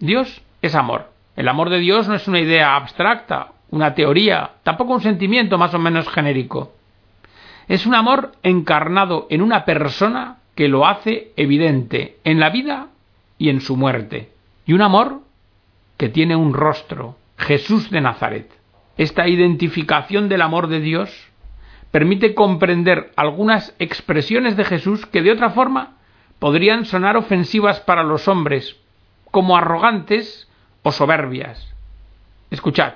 Dios 0.00 0.42
es 0.60 0.74
amor. 0.74 1.10
El 1.36 1.48
amor 1.48 1.70
de 1.70 1.78
Dios 1.78 2.08
no 2.08 2.14
es 2.14 2.26
una 2.26 2.40
idea 2.40 2.74
abstracta, 2.74 3.52
una 3.70 3.94
teoría, 3.94 4.52
tampoco 4.64 4.94
un 4.94 5.00
sentimiento 5.00 5.56
más 5.56 5.72
o 5.74 5.78
menos 5.78 6.08
genérico. 6.08 6.72
Es 7.68 7.86
un 7.86 7.94
amor 7.94 8.32
encarnado 8.42 9.26
en 9.30 9.42
una 9.42 9.64
persona 9.64 10.38
que 10.54 10.68
lo 10.68 10.86
hace 10.86 11.32
evidente 11.36 12.16
en 12.24 12.40
la 12.40 12.50
vida 12.50 12.88
y 13.38 13.50
en 13.50 13.60
su 13.60 13.76
muerte. 13.76 14.30
Y 14.66 14.72
un 14.72 14.82
amor 14.82 15.20
que 15.96 16.08
tiene 16.08 16.34
un 16.34 16.54
rostro, 16.54 17.16
Jesús 17.38 17.90
de 17.90 18.00
Nazaret. 18.00 18.50
Esta 18.96 19.28
identificación 19.28 20.28
del 20.28 20.42
amor 20.42 20.68
de 20.68 20.80
Dios 20.80 21.10
permite 21.90 22.34
comprender 22.34 23.12
algunas 23.16 23.74
expresiones 23.78 24.56
de 24.56 24.64
Jesús 24.64 25.06
que 25.06 25.22
de 25.22 25.32
otra 25.32 25.50
forma 25.50 25.95
podrían 26.38 26.84
sonar 26.84 27.16
ofensivas 27.16 27.80
para 27.80 28.02
los 28.02 28.28
hombres, 28.28 28.76
como 29.30 29.56
arrogantes 29.56 30.48
o 30.82 30.92
soberbias. 30.92 31.74
Escuchad, 32.50 32.94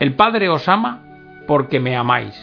el 0.00 0.14
Padre 0.14 0.48
os 0.48 0.68
ama 0.68 1.02
porque 1.46 1.80
me 1.80 1.96
amáis. 1.96 2.34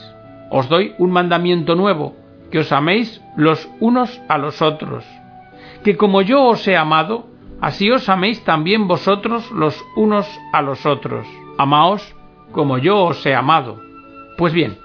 Os 0.49 0.69
doy 0.69 0.95
un 0.97 1.11
mandamiento 1.11 1.75
nuevo, 1.75 2.15
que 2.51 2.59
os 2.59 2.71
améis 2.71 3.21
los 3.35 3.69
unos 3.79 4.21
a 4.29 4.37
los 4.37 4.61
otros. 4.61 5.05
Que 5.83 5.97
como 5.97 6.21
yo 6.21 6.43
os 6.43 6.67
he 6.67 6.77
amado, 6.77 7.27
así 7.61 7.91
os 7.91 8.07
améis 8.09 8.43
también 8.43 8.87
vosotros 8.87 9.51
los 9.51 9.83
unos 9.95 10.27
a 10.53 10.61
los 10.61 10.85
otros. 10.85 11.27
Amaos 11.57 12.15
como 12.51 12.77
yo 12.77 13.03
os 13.03 13.25
he 13.25 13.35
amado. 13.35 13.81
Pues 14.37 14.53
bien, 14.53 14.77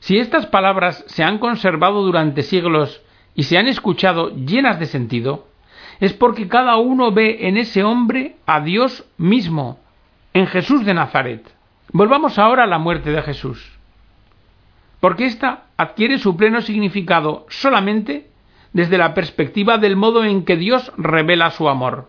si 0.00 0.18
estas 0.18 0.46
palabras 0.46 1.04
se 1.06 1.24
han 1.24 1.38
conservado 1.38 2.02
durante 2.02 2.42
siglos 2.42 3.02
y 3.34 3.44
se 3.44 3.58
han 3.58 3.66
escuchado 3.66 4.34
llenas 4.34 4.78
de 4.78 4.86
sentido, 4.86 5.46
es 6.00 6.12
porque 6.12 6.48
cada 6.48 6.76
uno 6.76 7.12
ve 7.12 7.48
en 7.48 7.56
ese 7.56 7.84
hombre 7.84 8.36
a 8.46 8.60
Dios 8.60 9.04
mismo, 9.18 9.78
en 10.34 10.46
Jesús 10.46 10.84
de 10.84 10.94
Nazaret. 10.94 11.42
Volvamos 11.92 12.38
ahora 12.38 12.64
a 12.64 12.66
la 12.66 12.78
muerte 12.78 13.10
de 13.10 13.22
Jesús, 13.22 13.78
porque 15.00 15.26
ésta 15.26 15.64
adquiere 15.76 16.18
su 16.18 16.36
pleno 16.36 16.60
significado 16.60 17.46
solamente 17.48 18.28
desde 18.72 18.98
la 18.98 19.14
perspectiva 19.14 19.78
del 19.78 19.96
modo 19.96 20.24
en 20.24 20.44
que 20.44 20.56
Dios 20.56 20.92
revela 20.96 21.50
su 21.50 21.68
amor. 21.68 22.08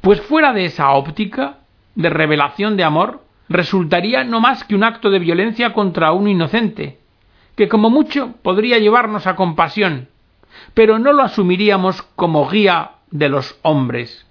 Pues 0.00 0.20
fuera 0.20 0.52
de 0.52 0.66
esa 0.66 0.90
óptica 0.90 1.58
de 1.94 2.10
revelación 2.10 2.76
de 2.76 2.84
amor, 2.84 3.22
resultaría 3.48 4.24
no 4.24 4.40
más 4.40 4.64
que 4.64 4.74
un 4.74 4.84
acto 4.84 5.10
de 5.10 5.18
violencia 5.18 5.72
contra 5.72 6.12
un 6.12 6.28
inocente, 6.28 6.98
que 7.56 7.68
como 7.68 7.90
mucho 7.90 8.34
podría 8.42 8.78
llevarnos 8.78 9.26
a 9.26 9.34
compasión, 9.34 10.08
pero 10.74 10.98
no 10.98 11.12
lo 11.12 11.22
asumiríamos 11.22 12.02
como 12.02 12.48
guía 12.48 12.92
de 13.10 13.28
los 13.28 13.58
hombres, 13.62 14.26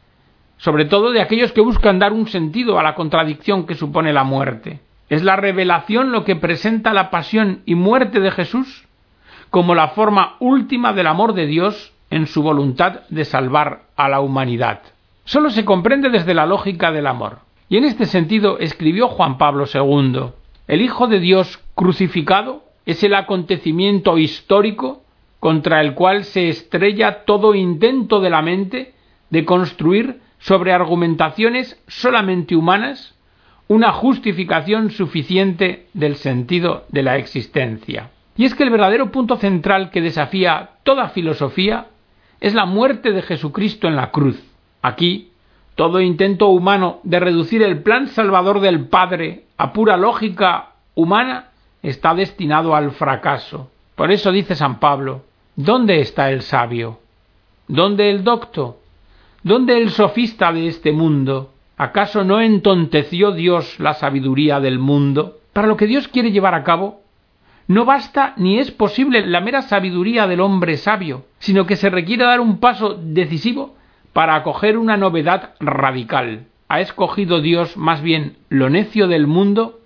sobre 0.57 0.85
todo 0.85 1.11
de 1.11 1.21
aquellos 1.21 1.51
que 1.51 1.61
buscan 1.61 1.99
dar 1.99 2.13
un 2.13 2.27
sentido 2.27 2.79
a 2.79 2.83
la 2.83 2.95
contradicción 2.95 3.65
que 3.65 3.75
supone 3.75 4.13
la 4.13 4.23
muerte. 4.23 4.79
Es 5.09 5.23
la 5.23 5.35
revelación 5.35 6.11
lo 6.11 6.25
que 6.25 6.35
presenta 6.35 6.93
la 6.93 7.09
pasión 7.09 7.61
y 7.65 7.75
muerte 7.75 8.19
de 8.19 8.31
Jesús 8.31 8.87
como 9.49 9.75
la 9.75 9.89
forma 9.89 10.35
última 10.39 10.93
del 10.93 11.07
amor 11.07 11.33
de 11.33 11.45
Dios 11.45 11.93
en 12.09 12.27
su 12.27 12.43
voluntad 12.43 13.01
de 13.09 13.25
salvar 13.25 13.83
a 13.95 14.09
la 14.09 14.19
humanidad. 14.19 14.81
Solo 15.25 15.49
se 15.49 15.65
comprende 15.65 16.09
desde 16.09 16.33
la 16.33 16.45
lógica 16.45 16.91
del 16.91 17.07
amor. 17.07 17.39
Y 17.69 17.77
en 17.77 17.83
este 17.83 18.05
sentido 18.05 18.59
escribió 18.59 19.07
Juan 19.09 19.37
Pablo 19.37 19.65
II, 19.71 20.31
el 20.67 20.81
Hijo 20.81 21.07
de 21.07 21.19
Dios 21.19 21.59
crucificado 21.75 22.63
es 22.85 23.03
el 23.03 23.13
acontecimiento 23.13 24.17
histórico 24.17 25.01
contra 25.39 25.81
el 25.81 25.93
cual 25.93 26.23
se 26.23 26.49
estrella 26.49 27.25
todo 27.25 27.55
intento 27.55 28.19
de 28.19 28.29
la 28.29 28.41
mente 28.41 28.93
de 29.29 29.45
construir 29.45 30.19
sobre 30.39 30.71
argumentaciones 30.71 31.81
solamente 31.87 32.55
humanas 32.55 33.15
una 33.67 33.91
justificación 33.91 34.91
suficiente 34.91 35.87
del 35.93 36.15
sentido 36.15 36.85
de 36.89 37.03
la 37.03 37.17
existencia. 37.17 38.11
Y 38.37 38.45
es 38.45 38.55
que 38.55 38.63
el 38.63 38.69
verdadero 38.69 39.11
punto 39.11 39.35
central 39.37 39.89
que 39.89 40.01
desafía 40.01 40.69
toda 40.83 41.09
filosofía 41.09 41.87
es 42.39 42.53
la 42.53 42.65
muerte 42.65 43.11
de 43.11 43.23
Jesucristo 43.23 43.87
en 43.87 43.95
la 43.95 44.11
cruz. 44.11 44.41
Aquí, 44.81 45.31
todo 45.75 45.99
intento 45.99 46.47
humano 46.47 46.99
de 47.03 47.19
reducir 47.19 47.61
el 47.61 47.81
plan 47.81 48.07
salvador 48.07 48.61
del 48.61 48.87
Padre 48.87 49.45
a 49.57 49.73
pura 49.73 49.97
lógica 49.97 50.69
humana 50.95 51.49
está 51.81 52.13
destinado 52.13 52.75
al 52.75 52.91
fracaso. 52.91 53.69
Por 53.95 54.11
eso 54.11 54.31
dice 54.31 54.55
San 54.55 54.79
Pablo, 54.79 55.23
¿dónde 55.57 55.99
está 55.99 56.31
el 56.31 56.43
sabio? 56.43 56.99
¿Dónde 57.67 58.11
el 58.11 58.23
docto? 58.23 58.77
¿Dónde 59.43 59.77
el 59.77 59.89
sofista 59.89 60.53
de 60.53 60.67
este 60.67 60.91
mundo? 60.93 61.51
¿Acaso 61.75 62.23
no 62.23 62.39
entonteció 62.39 63.31
Dios 63.31 63.79
la 63.79 63.95
sabiduría 63.95 64.59
del 64.59 64.79
mundo? 64.79 65.39
Para 65.53 65.67
lo 65.67 65.75
que 65.75 65.87
Dios 65.87 66.07
quiere 66.07 66.31
llevar 66.31 66.53
a 66.53 66.63
cabo, 66.63 67.01
no 67.67 67.85
basta 67.85 68.33
ni 68.37 68.59
es 68.59 68.71
posible 68.71 69.25
la 69.25 69.41
mera 69.41 69.63
sabiduría 69.63 70.27
del 70.27 70.41
hombre 70.41 70.77
sabio, 70.77 71.25
sino 71.39 71.65
que 71.65 71.75
se 71.75 71.89
requiere 71.89 72.23
dar 72.23 72.39
un 72.39 72.59
paso 72.59 72.93
decisivo 72.93 73.75
para 74.13 74.35
acoger 74.35 74.77
una 74.77 74.95
novedad 74.95 75.55
radical. 75.59 76.45
Ha 76.69 76.81
escogido 76.81 77.41
Dios 77.41 77.77
más 77.77 78.01
bien 78.01 78.37
lo 78.49 78.69
necio 78.69 79.07
del 79.07 79.25
mundo 79.25 79.76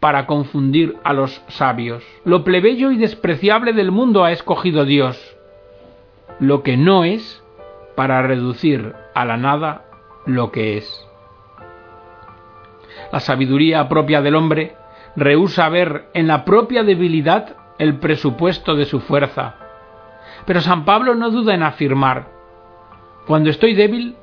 para 0.00 0.26
confundir 0.26 0.96
a 1.04 1.12
los 1.12 1.42
sabios. 1.48 2.04
Lo 2.24 2.44
plebeyo 2.44 2.90
y 2.90 2.96
despreciable 2.96 3.72
del 3.72 3.90
mundo 3.90 4.24
ha 4.24 4.32
escogido 4.32 4.84
Dios. 4.84 5.36
Lo 6.38 6.62
que 6.62 6.76
no 6.76 7.04
es 7.04 7.42
para 7.96 8.22
reducir 8.22 8.94
a 9.14 9.24
la 9.24 9.36
nada 9.36 9.84
lo 10.24 10.52
que 10.52 10.76
es. 10.76 11.08
La 13.12 13.20
sabiduría 13.20 13.88
propia 13.88 14.22
del 14.22 14.36
hombre 14.36 14.76
rehúsa 15.16 15.68
ver 15.68 16.08
en 16.14 16.28
la 16.28 16.44
propia 16.44 16.84
debilidad 16.84 17.56
el 17.78 17.96
presupuesto 17.96 18.76
de 18.76 18.84
su 18.84 19.00
fuerza. 19.00 19.56
Pero 20.46 20.60
San 20.60 20.84
Pablo 20.84 21.14
no 21.14 21.30
duda 21.30 21.54
en 21.54 21.62
afirmar, 21.62 22.28
cuando 23.26 23.50
estoy 23.50 23.74
débil, 23.74 24.16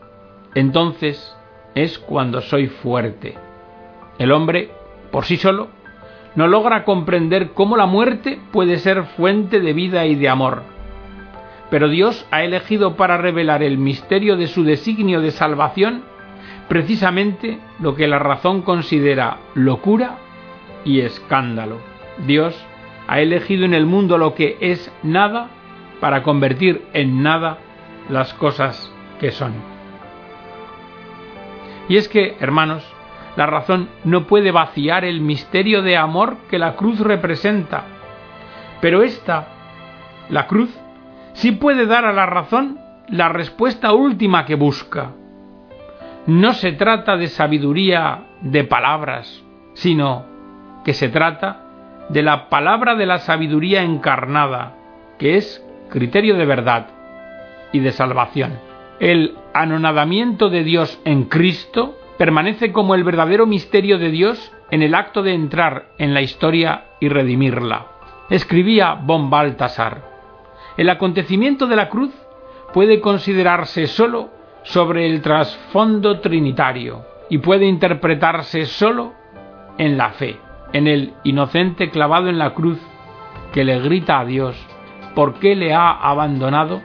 entonces 0.55 1.35
es 1.75 1.99
cuando 1.99 2.41
soy 2.41 2.67
fuerte. 2.67 3.37
El 4.17 4.31
hombre, 4.31 4.71
por 5.15 5.23
sí 5.23 5.37
solo, 5.37 5.69
no 6.35 6.45
logra 6.45 6.83
comprender 6.83 7.51
cómo 7.53 7.77
la 7.77 7.85
muerte 7.85 8.37
puede 8.51 8.79
ser 8.79 9.05
fuente 9.15 9.61
de 9.61 9.71
vida 9.71 10.05
y 10.05 10.15
de 10.15 10.27
amor 10.27 10.75
pero 11.69 11.89
Dios 11.89 12.25
ha 12.31 12.43
elegido 12.43 12.95
para 12.95 13.17
revelar 13.17 13.63
el 13.63 13.77
misterio 13.77 14.37
de 14.37 14.47
su 14.47 14.63
designio 14.63 15.21
de 15.21 15.31
salvación 15.31 16.03
precisamente 16.67 17.59
lo 17.79 17.95
que 17.95 18.07
la 18.07 18.19
razón 18.19 18.61
considera 18.61 19.37
locura 19.53 20.17
y 20.83 21.01
escándalo. 21.01 21.79
Dios 22.25 22.55
ha 23.07 23.19
elegido 23.19 23.65
en 23.65 23.73
el 23.73 23.85
mundo 23.85 24.17
lo 24.17 24.35
que 24.35 24.57
es 24.61 24.91
nada 25.03 25.49
para 25.99 26.23
convertir 26.23 26.83
en 26.93 27.23
nada 27.23 27.57
las 28.09 28.33
cosas 28.33 28.91
que 29.19 29.31
son. 29.31 29.53
Y 31.87 31.97
es 31.97 32.07
que, 32.07 32.35
hermanos, 32.39 32.94
la 33.35 33.45
razón 33.45 33.89
no 34.03 34.27
puede 34.27 34.51
vaciar 34.51 35.03
el 35.03 35.21
misterio 35.21 35.81
de 35.81 35.97
amor 35.97 36.37
que 36.49 36.59
la 36.59 36.75
cruz 36.75 36.99
representa, 36.99 37.83
pero 38.81 39.03
esta, 39.03 39.47
la 40.29 40.47
cruz, 40.47 40.69
sí 41.33 41.51
puede 41.51 41.85
dar 41.85 42.05
a 42.05 42.13
la 42.13 42.25
razón 42.25 42.79
la 43.09 43.29
respuesta 43.29 43.93
última 43.93 44.45
que 44.45 44.55
busca. 44.55 45.11
No 46.27 46.53
se 46.53 46.71
trata 46.71 47.17
de 47.17 47.27
sabiduría 47.27 48.25
de 48.41 48.63
palabras, 48.63 49.43
sino 49.73 50.25
que 50.83 50.93
se 50.93 51.09
trata 51.09 51.61
de 52.09 52.23
la 52.23 52.49
palabra 52.49 52.95
de 52.95 53.05
la 53.05 53.19
sabiduría 53.19 53.83
encarnada, 53.83 54.75
que 55.19 55.37
es 55.37 55.63
criterio 55.89 56.35
de 56.35 56.45
verdad 56.45 56.87
y 57.71 57.79
de 57.79 57.91
salvación. 57.91 58.59
El 58.99 59.35
anonadamiento 59.53 60.49
de 60.49 60.63
Dios 60.63 60.99
en 61.03 61.25
Cristo 61.25 61.95
permanece 62.17 62.71
como 62.71 62.95
el 62.95 63.03
verdadero 63.03 63.45
misterio 63.45 63.97
de 63.97 64.09
Dios 64.09 64.51
en 64.71 64.81
el 64.81 64.95
acto 64.95 65.23
de 65.23 65.33
entrar 65.33 65.87
en 65.97 66.13
la 66.13 66.21
historia 66.21 66.85
y 66.99 67.09
redimirla. 67.09 67.87
Escribía 68.29 68.93
von 68.93 69.29
Baltasar. 69.29 70.03
El 70.77 70.89
acontecimiento 70.89 71.67
de 71.67 71.75
la 71.75 71.89
cruz 71.89 72.11
puede 72.73 72.99
considerarse 72.99 73.87
sólo 73.87 74.29
sobre 74.63 75.05
el 75.05 75.21
trasfondo 75.21 76.19
trinitario 76.19 77.05
y 77.29 77.37
puede 77.37 77.65
interpretarse 77.65 78.65
sólo 78.65 79.13
en 79.77 79.97
la 79.97 80.11
fe, 80.11 80.37
en 80.73 80.87
el 80.87 81.13
inocente 81.23 81.89
clavado 81.89 82.29
en 82.29 82.37
la 82.37 82.53
cruz 82.53 82.79
que 83.53 83.63
le 83.63 83.79
grita 83.79 84.19
a 84.19 84.25
Dios 84.25 84.55
por 85.15 85.35
qué 85.35 85.55
le 85.55 85.73
ha 85.73 85.91
abandonado, 85.91 86.81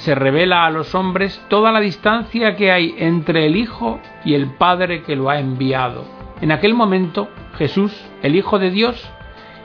se 0.00 0.14
revela 0.14 0.64
a 0.64 0.70
los 0.70 0.94
hombres 0.94 1.44
toda 1.48 1.72
la 1.72 1.80
distancia 1.80 2.56
que 2.56 2.72
hay 2.72 2.94
entre 2.96 3.44
el 3.44 3.54
Hijo 3.54 4.00
y 4.24 4.32
el 4.32 4.46
Padre 4.54 5.02
que 5.02 5.14
lo 5.14 5.28
ha 5.28 5.38
enviado. 5.38 6.06
En 6.40 6.52
aquel 6.52 6.72
momento 6.72 7.28
Jesús, 7.58 7.94
el 8.22 8.34
Hijo 8.34 8.58
de 8.58 8.70
Dios, 8.70 9.10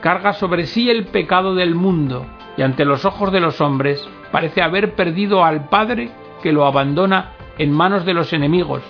carga 0.02 0.34
sobre 0.34 0.66
sí 0.66 0.90
el 0.90 1.06
pecado 1.06 1.54
del 1.54 1.74
mundo 1.74 2.26
y 2.58 2.62
ante 2.62 2.84
los 2.84 3.06
ojos 3.06 3.32
de 3.32 3.40
los 3.40 3.62
hombres 3.62 4.06
parece 4.30 4.60
haber 4.60 4.94
perdido 4.94 5.42
al 5.42 5.70
Padre 5.70 6.10
que 6.42 6.52
lo 6.52 6.66
abandona 6.66 7.32
en 7.56 7.72
manos 7.72 8.04
de 8.04 8.12
los 8.12 8.34
enemigos 8.34 8.82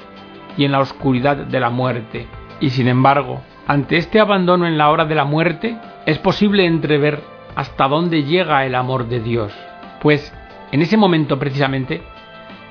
y 0.57 0.65
en 0.65 0.73
la 0.73 0.81
oscuridad 0.81 1.37
de 1.37 1.61
la 1.61 1.71
muerte. 1.71 2.27
Y 2.59 2.71
sin 2.71 2.89
embargo, 2.89 3.41
ante 3.69 3.99
este 3.99 4.19
abandono 4.19 4.67
en 4.67 4.79
la 4.79 4.91
hora 4.91 5.05
de 5.05 5.15
la 5.15 5.25
muerte, 5.25 5.79
es 6.07 6.19
posible 6.19 6.67
entrever 6.67 7.21
hasta 7.55 7.87
dónde 7.87 8.25
llega 8.25 8.67
el 8.67 8.75
amor 8.75 9.07
de 9.07 9.21
Dios, 9.21 9.53
pues 10.01 10.35
en 10.73 10.83
ese 10.83 10.97
momento 10.97 11.39
precisamente 11.39 12.03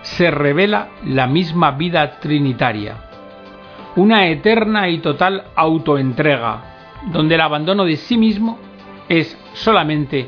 se 0.02 0.30
revela 0.30 0.90
la 1.06 1.28
misma 1.28 1.72
vida 1.72 2.20
trinitaria, 2.20 2.96
una 3.96 4.28
eterna 4.28 4.90
y 4.90 5.00
total 5.00 5.46
autoentrega, 5.56 7.02
donde 7.12 7.36
el 7.36 7.42
abandono 7.42 7.86
de 7.86 7.96
sí 7.96 8.18
mismo 8.18 8.60
es 9.10 9.38
solamente 9.54 10.28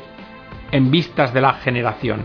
en 0.72 0.90
vistas 0.90 1.32
de 1.32 1.40
la 1.40 1.54
generación. 1.54 2.22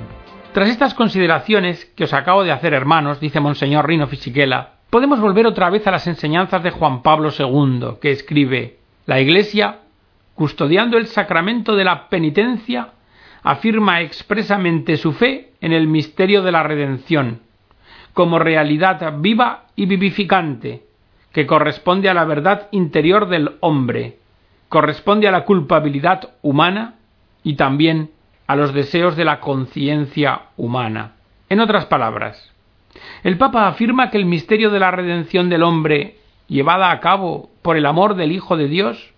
Tras 0.54 0.70
estas 0.70 0.94
consideraciones 0.94 1.86
que 1.96 2.04
os 2.04 2.14
acabo 2.14 2.44
de 2.44 2.52
hacer, 2.52 2.74
hermanos, 2.74 3.20
dice 3.20 3.40
Monseñor 3.40 3.88
Rino 3.88 4.08
Fisichella, 4.08 4.74
podemos 4.90 5.20
volver 5.20 5.48
otra 5.48 5.70
vez 5.70 5.88
a 5.88 5.92
las 5.92 6.06
enseñanzas 6.06 6.62
de 6.62 6.70
Juan 6.70 7.02
Pablo 7.02 7.30
II, 7.38 7.98
que 8.00 8.12
escribe 8.12 8.78
La 9.06 9.20
Iglesia, 9.20 9.80
custodiando 10.36 10.98
el 10.98 11.08
sacramento 11.08 11.76
de 11.76 11.84
la 11.84 12.08
penitencia, 12.10 12.90
afirma 13.44 14.02
expresamente 14.02 14.98
su 14.98 15.14
fe 15.14 15.52
en 15.62 15.74
el 15.74 15.88
misterio 15.88 16.42
de 16.42 16.52
la 16.52 16.64
redención, 16.64 17.42
como 18.14 18.40
realidad 18.40 19.16
viva 19.20 19.66
y 19.76 19.86
vivificante, 19.86 20.84
que 21.32 21.46
corresponde 21.46 22.10
a 22.10 22.14
la 22.14 22.26
verdad 22.26 22.70
interior 22.72 23.28
del 23.28 23.58
hombre, 23.60 24.18
corresponde 24.70 25.28
a 25.28 25.32
la 25.32 25.46
culpabilidad 25.46 26.32
humana 26.42 26.96
y 27.44 27.56
también 27.56 28.12
a 28.48 28.56
los 28.56 28.74
deseos 28.74 29.16
de 29.16 29.26
la 29.26 29.40
conciencia 29.40 30.44
humana. 30.58 31.14
En 31.50 31.60
otras 31.60 31.86
palabras, 31.86 32.52
el 33.24 33.38
Papa 33.38 33.68
afirma 33.68 34.10
que 34.10 34.18
el 34.18 34.26
misterio 34.26 34.70
de 34.70 34.80
la 34.80 34.92
redención 34.92 35.50
del 35.50 35.64
hombre, 35.64 36.18
llevada 36.48 36.92
a 36.92 37.00
cabo 37.00 37.50
por 37.62 37.78
el 37.78 37.86
amor 37.86 38.16
del 38.16 38.32
Hijo 38.32 38.56
de 38.58 38.68
Dios, 38.68 39.14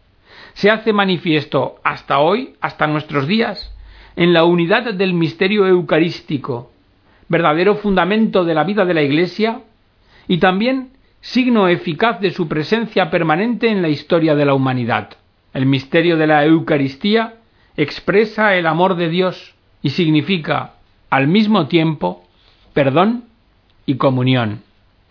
se 0.54 0.72
hace 0.72 0.94
manifiesto 0.94 1.76
hasta 1.84 2.20
hoy, 2.20 2.56
hasta 2.62 2.88
nuestros 2.88 3.28
días, 3.28 3.75
en 4.16 4.34
la 4.34 4.44
unidad 4.46 4.94
del 4.94 5.14
misterio 5.14 5.68
eucarístico, 5.68 6.72
verdadero 7.28 7.76
fundamento 7.76 8.46
de 8.46 8.54
la 8.54 8.64
vida 8.64 8.86
de 8.86 8.94
la 8.94 9.02
Iglesia, 9.02 9.62
y 10.28 10.38
también 10.38 10.90
signo 11.22 11.68
eficaz 11.68 12.20
de 12.22 12.32
su 12.32 12.48
presencia 12.48 13.10
permanente 13.10 13.70
en 13.70 13.82
la 13.82 13.90
historia 13.90 14.36
de 14.36 14.46
la 14.46 14.54
humanidad. 14.54 15.10
El 15.54 15.66
misterio 15.66 16.18
de 16.18 16.28
la 16.28 16.46
Eucaristía 16.46 17.36
expresa 17.78 18.56
el 18.56 18.68
amor 18.68 18.96
de 18.96 19.10
Dios 19.10 19.56
y 19.82 19.90
significa, 19.90 20.74
al 21.10 21.28
mismo 21.28 21.68
tiempo, 21.68 22.24
perdón 22.74 23.26
y 23.86 23.96
comunión. 23.96 24.62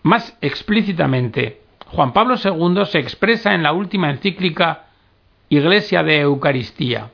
Más 0.03 0.37
explícitamente, 0.41 1.61
Juan 1.87 2.13
Pablo 2.13 2.35
II 2.43 2.85
se 2.85 2.99
expresa 2.99 3.53
en 3.53 3.63
la 3.63 3.73
última 3.73 4.09
encíclica 4.09 4.85
Iglesia 5.49 6.03
de 6.03 6.21
Eucaristía. 6.21 7.09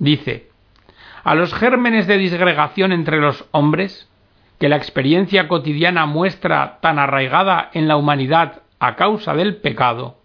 Dice, 0.00 0.48
a 1.24 1.34
los 1.34 1.52
gérmenes 1.52 2.06
de 2.06 2.16
disgregación 2.16 2.90
entre 2.90 3.20
los 3.20 3.44
hombres, 3.50 4.08
que 4.58 4.70
la 4.70 4.76
experiencia 4.76 5.46
cotidiana 5.46 6.06
muestra 6.06 6.78
tan 6.80 6.98
arraigada 6.98 7.70
en 7.74 7.86
la 7.86 7.96
humanidad 7.96 8.62
a 8.78 8.96
causa 8.96 9.34
del 9.34 9.56
pecado, 9.56 10.16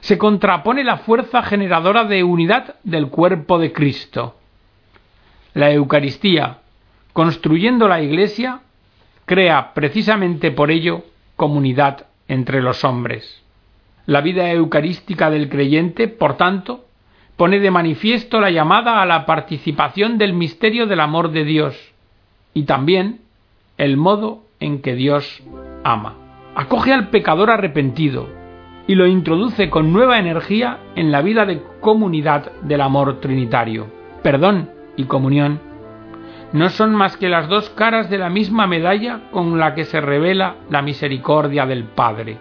se 0.00 0.18
contrapone 0.18 0.84
la 0.84 0.98
fuerza 0.98 1.42
generadora 1.42 2.04
de 2.04 2.22
unidad 2.22 2.76
del 2.84 3.08
cuerpo 3.08 3.58
de 3.58 3.72
Cristo. 3.72 4.36
La 5.54 5.72
Eucaristía, 5.72 6.58
construyendo 7.14 7.88
la 7.88 8.02
Iglesia, 8.02 8.60
crea 9.24 9.72
precisamente 9.72 10.50
por 10.50 10.70
ello 10.70 11.04
comunidad 11.34 12.06
entre 12.28 12.60
los 12.60 12.84
hombres. 12.84 13.42
La 14.04 14.20
vida 14.20 14.50
eucarística 14.52 15.30
del 15.30 15.48
creyente, 15.48 16.08
por 16.08 16.36
tanto, 16.36 16.84
pone 17.38 17.60
de 17.60 17.70
manifiesto 17.70 18.40
la 18.40 18.50
llamada 18.50 19.00
a 19.00 19.06
la 19.06 19.24
participación 19.24 20.18
del 20.18 20.34
misterio 20.34 20.86
del 20.86 21.00
amor 21.00 21.30
de 21.30 21.44
Dios 21.44 21.94
y 22.52 22.64
también 22.64 23.20
el 23.78 23.96
modo 23.96 24.42
en 24.60 24.82
que 24.82 24.94
Dios 24.94 25.42
ama. 25.84 26.16
Acoge 26.54 26.92
al 26.92 27.08
pecador 27.08 27.50
arrepentido, 27.50 28.28
y 28.88 28.96
lo 28.96 29.06
introduce 29.06 29.70
con 29.70 29.92
nueva 29.92 30.18
energía 30.18 30.78
en 30.96 31.12
la 31.12 31.22
vida 31.22 31.46
de 31.46 31.62
comunidad 31.80 32.50
del 32.62 32.80
amor 32.80 33.20
trinitario. 33.20 33.86
Perdón 34.22 34.70
y 34.96 35.04
comunión 35.04 35.60
no 36.52 36.70
son 36.70 36.94
más 36.94 37.16
que 37.18 37.28
las 37.28 37.48
dos 37.48 37.68
caras 37.70 38.08
de 38.08 38.18
la 38.18 38.30
misma 38.30 38.66
medalla 38.66 39.30
con 39.30 39.58
la 39.58 39.74
que 39.74 39.84
se 39.84 40.00
revela 40.00 40.56
la 40.70 40.80
misericordia 40.80 41.66
del 41.66 41.84
Padre 41.84 42.38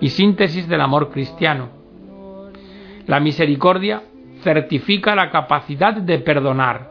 y 0.00 0.10
síntesis 0.10 0.68
del 0.68 0.80
amor 0.80 1.10
cristiano. 1.10 1.77
La 3.08 3.20
misericordia 3.20 4.02
certifica 4.42 5.14
la 5.14 5.30
capacidad 5.30 5.94
de 5.94 6.18
perdonar 6.18 6.90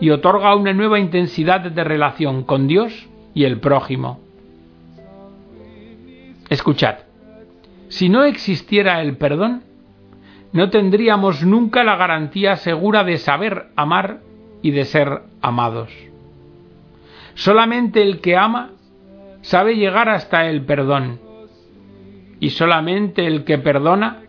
y 0.00 0.08
otorga 0.08 0.56
una 0.56 0.72
nueva 0.72 0.98
intensidad 0.98 1.60
de 1.60 1.84
relación 1.84 2.44
con 2.44 2.66
Dios 2.66 3.06
y 3.34 3.44
el 3.44 3.60
prójimo. 3.60 4.20
Escuchad. 6.48 7.00
Si 7.88 8.08
no 8.08 8.24
existiera 8.24 9.02
el 9.02 9.18
perdón, 9.18 9.64
no 10.52 10.70
tendríamos 10.70 11.44
nunca 11.44 11.84
la 11.84 11.96
garantía 11.96 12.56
segura 12.56 13.04
de 13.04 13.18
saber 13.18 13.66
amar 13.76 14.20
y 14.62 14.70
de 14.70 14.86
ser 14.86 15.24
amados. 15.42 15.90
Solamente 17.34 18.00
el 18.00 18.22
que 18.22 18.34
ama 18.34 18.70
sabe 19.42 19.76
llegar 19.76 20.08
hasta 20.08 20.46
el 20.46 20.62
perdón, 20.62 21.20
y 22.40 22.48
solamente 22.50 23.26
el 23.26 23.44
que 23.44 23.58
perdona 23.58 24.22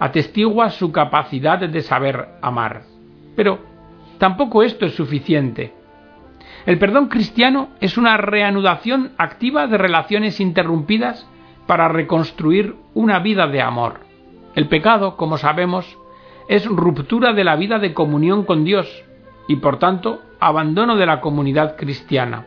atestigua 0.00 0.70
su 0.70 0.92
capacidad 0.92 1.58
de 1.58 1.80
saber 1.82 2.28
amar. 2.42 2.82
Pero 3.36 3.58
tampoco 4.18 4.62
esto 4.62 4.86
es 4.86 4.94
suficiente. 4.94 5.72
El 6.66 6.78
perdón 6.78 7.08
cristiano 7.08 7.68
es 7.80 7.98
una 7.98 8.16
reanudación 8.16 9.12
activa 9.18 9.66
de 9.66 9.76
relaciones 9.76 10.40
interrumpidas 10.40 11.28
para 11.66 11.88
reconstruir 11.88 12.76
una 12.94 13.18
vida 13.18 13.46
de 13.46 13.60
amor. 13.60 14.00
El 14.54 14.68
pecado, 14.68 15.16
como 15.16 15.36
sabemos, 15.36 15.98
es 16.48 16.66
ruptura 16.66 17.32
de 17.32 17.44
la 17.44 17.56
vida 17.56 17.78
de 17.78 17.94
comunión 17.94 18.44
con 18.44 18.64
Dios 18.64 19.04
y 19.48 19.56
por 19.56 19.78
tanto 19.78 20.20
abandono 20.40 20.96
de 20.96 21.06
la 21.06 21.20
comunidad 21.20 21.76
cristiana. 21.76 22.46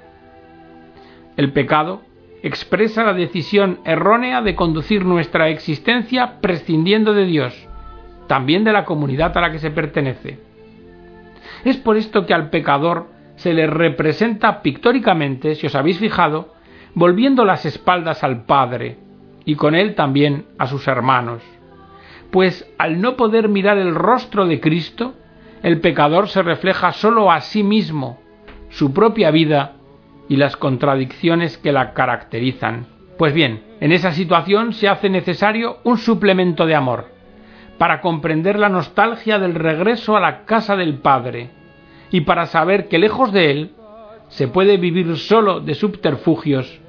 El 1.36 1.52
pecado 1.52 2.02
expresa 2.44 3.04
la 3.04 3.14
decisión 3.14 3.80
errónea 3.84 4.42
de 4.42 4.56
conducir 4.56 5.06
nuestra 5.06 5.50
existencia 5.50 6.40
prescindiendo 6.42 7.14
de 7.14 7.26
Dios, 7.26 7.68
también 8.28 8.64
de 8.64 8.74
la 8.74 8.86
comunidad 8.86 9.36
a 9.38 9.42
la 9.42 9.52
que 9.52 9.60
se 9.60 9.72
pertenece. 9.72 10.40
Es 11.64 11.78
por 11.78 11.98
esto 11.98 12.26
que 12.26 12.34
al 12.34 12.50
pecador 12.50 13.08
se 13.36 13.54
le 13.54 13.68
representa 13.68 14.62
pictóricamente, 14.62 15.56
si 15.56 15.68
os 15.68 15.76
habéis 15.76 16.00
fijado, 16.00 16.54
volviendo 16.94 17.46
las 17.46 17.66
espaldas 17.66 18.24
al 18.24 18.46
Padre, 18.46 18.98
y 19.46 19.56
con 19.56 19.76
él 19.76 19.96
también 19.96 20.46
a 20.58 20.68
sus 20.68 20.88
hermanos. 20.88 21.42
Pues 22.32 22.70
al 22.78 23.00
no 23.02 23.16
poder 23.16 23.48
mirar 23.48 23.78
el 23.78 23.96
rostro 23.96 24.46
de 24.46 24.60
Cristo, 24.60 25.14
el 25.64 25.80
pecador 25.80 26.28
se 26.28 26.44
refleja 26.44 26.92
sólo 26.92 27.32
a 27.32 27.42
sí 27.42 27.64
mismo, 27.64 28.20
su 28.70 28.94
propia 28.94 29.32
vida 29.32 29.77
y 30.30 30.36
las 30.36 30.58
contradicciones 30.58 31.58
que 31.58 31.72
la 31.72 31.94
caracterizan. 31.94 32.86
Pues 33.18 33.34
bien, 33.34 33.64
en 33.80 33.92
esa 33.92 34.12
situación 34.12 34.74
se 34.74 34.88
hace 34.88 35.10
necesario 35.10 35.78
un 35.84 35.98
suplemento 35.98 36.66
de 36.66 36.76
amor, 36.76 37.12
para 37.78 38.02
comprender 38.02 38.60
la 38.60 38.70
nostalgia 38.70 39.40
del 39.40 39.56
regreso 39.56 40.16
a 40.18 40.20
la 40.20 40.46
casa 40.46 40.76
del 40.76 40.96
Padre, 40.96 41.52
y 42.12 42.22
para 42.22 42.46
saber 42.46 42.88
que 42.88 43.00
lejos 43.00 43.32
de 43.32 43.52
él 43.52 43.72
se 44.30 44.48
puede 44.48 44.78
vivir 44.78 45.18
solo 45.18 45.60
de 45.60 45.74
subterfugios 45.74 46.80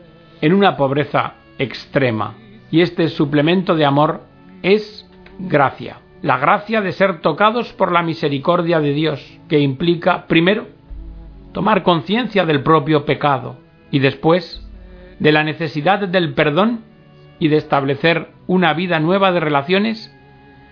en 0.41 0.53
una 0.53 0.77
pobreza 0.77 1.35
extrema 1.59 2.35
y 2.71 2.83
este 2.83 3.09
suplemento 3.09 3.75
de 3.75 3.85
amor 3.85 4.23
es 4.63 5.09
gracia. 5.39 6.01
La 6.23 6.39
gracia 6.39 6.81
de 6.81 6.93
ser 6.93 7.21
tocados 7.21 7.73
por 7.73 7.93
la 7.93 8.03
misericordia 8.03 8.81
de 8.81 8.93
Dios, 8.93 9.39
que 9.49 9.61
implica, 9.61 10.27
primero, 10.27 10.67
tomar 11.53 11.83
conciencia 11.83 12.45
del 12.45 12.63
propio 12.63 13.05
pecado 13.05 13.57
y 13.91 13.99
después 13.99 14.65
de 15.19 15.33
la 15.33 15.45
necesidad 15.45 16.07
del 16.07 16.35
perdón 16.35 16.85
y 17.39 17.49
de 17.49 17.57
establecer 17.57 18.29
una 18.47 18.75
vida 18.75 19.01
nueva 19.01 19.33
de 19.33 19.41
relaciones 19.41 20.15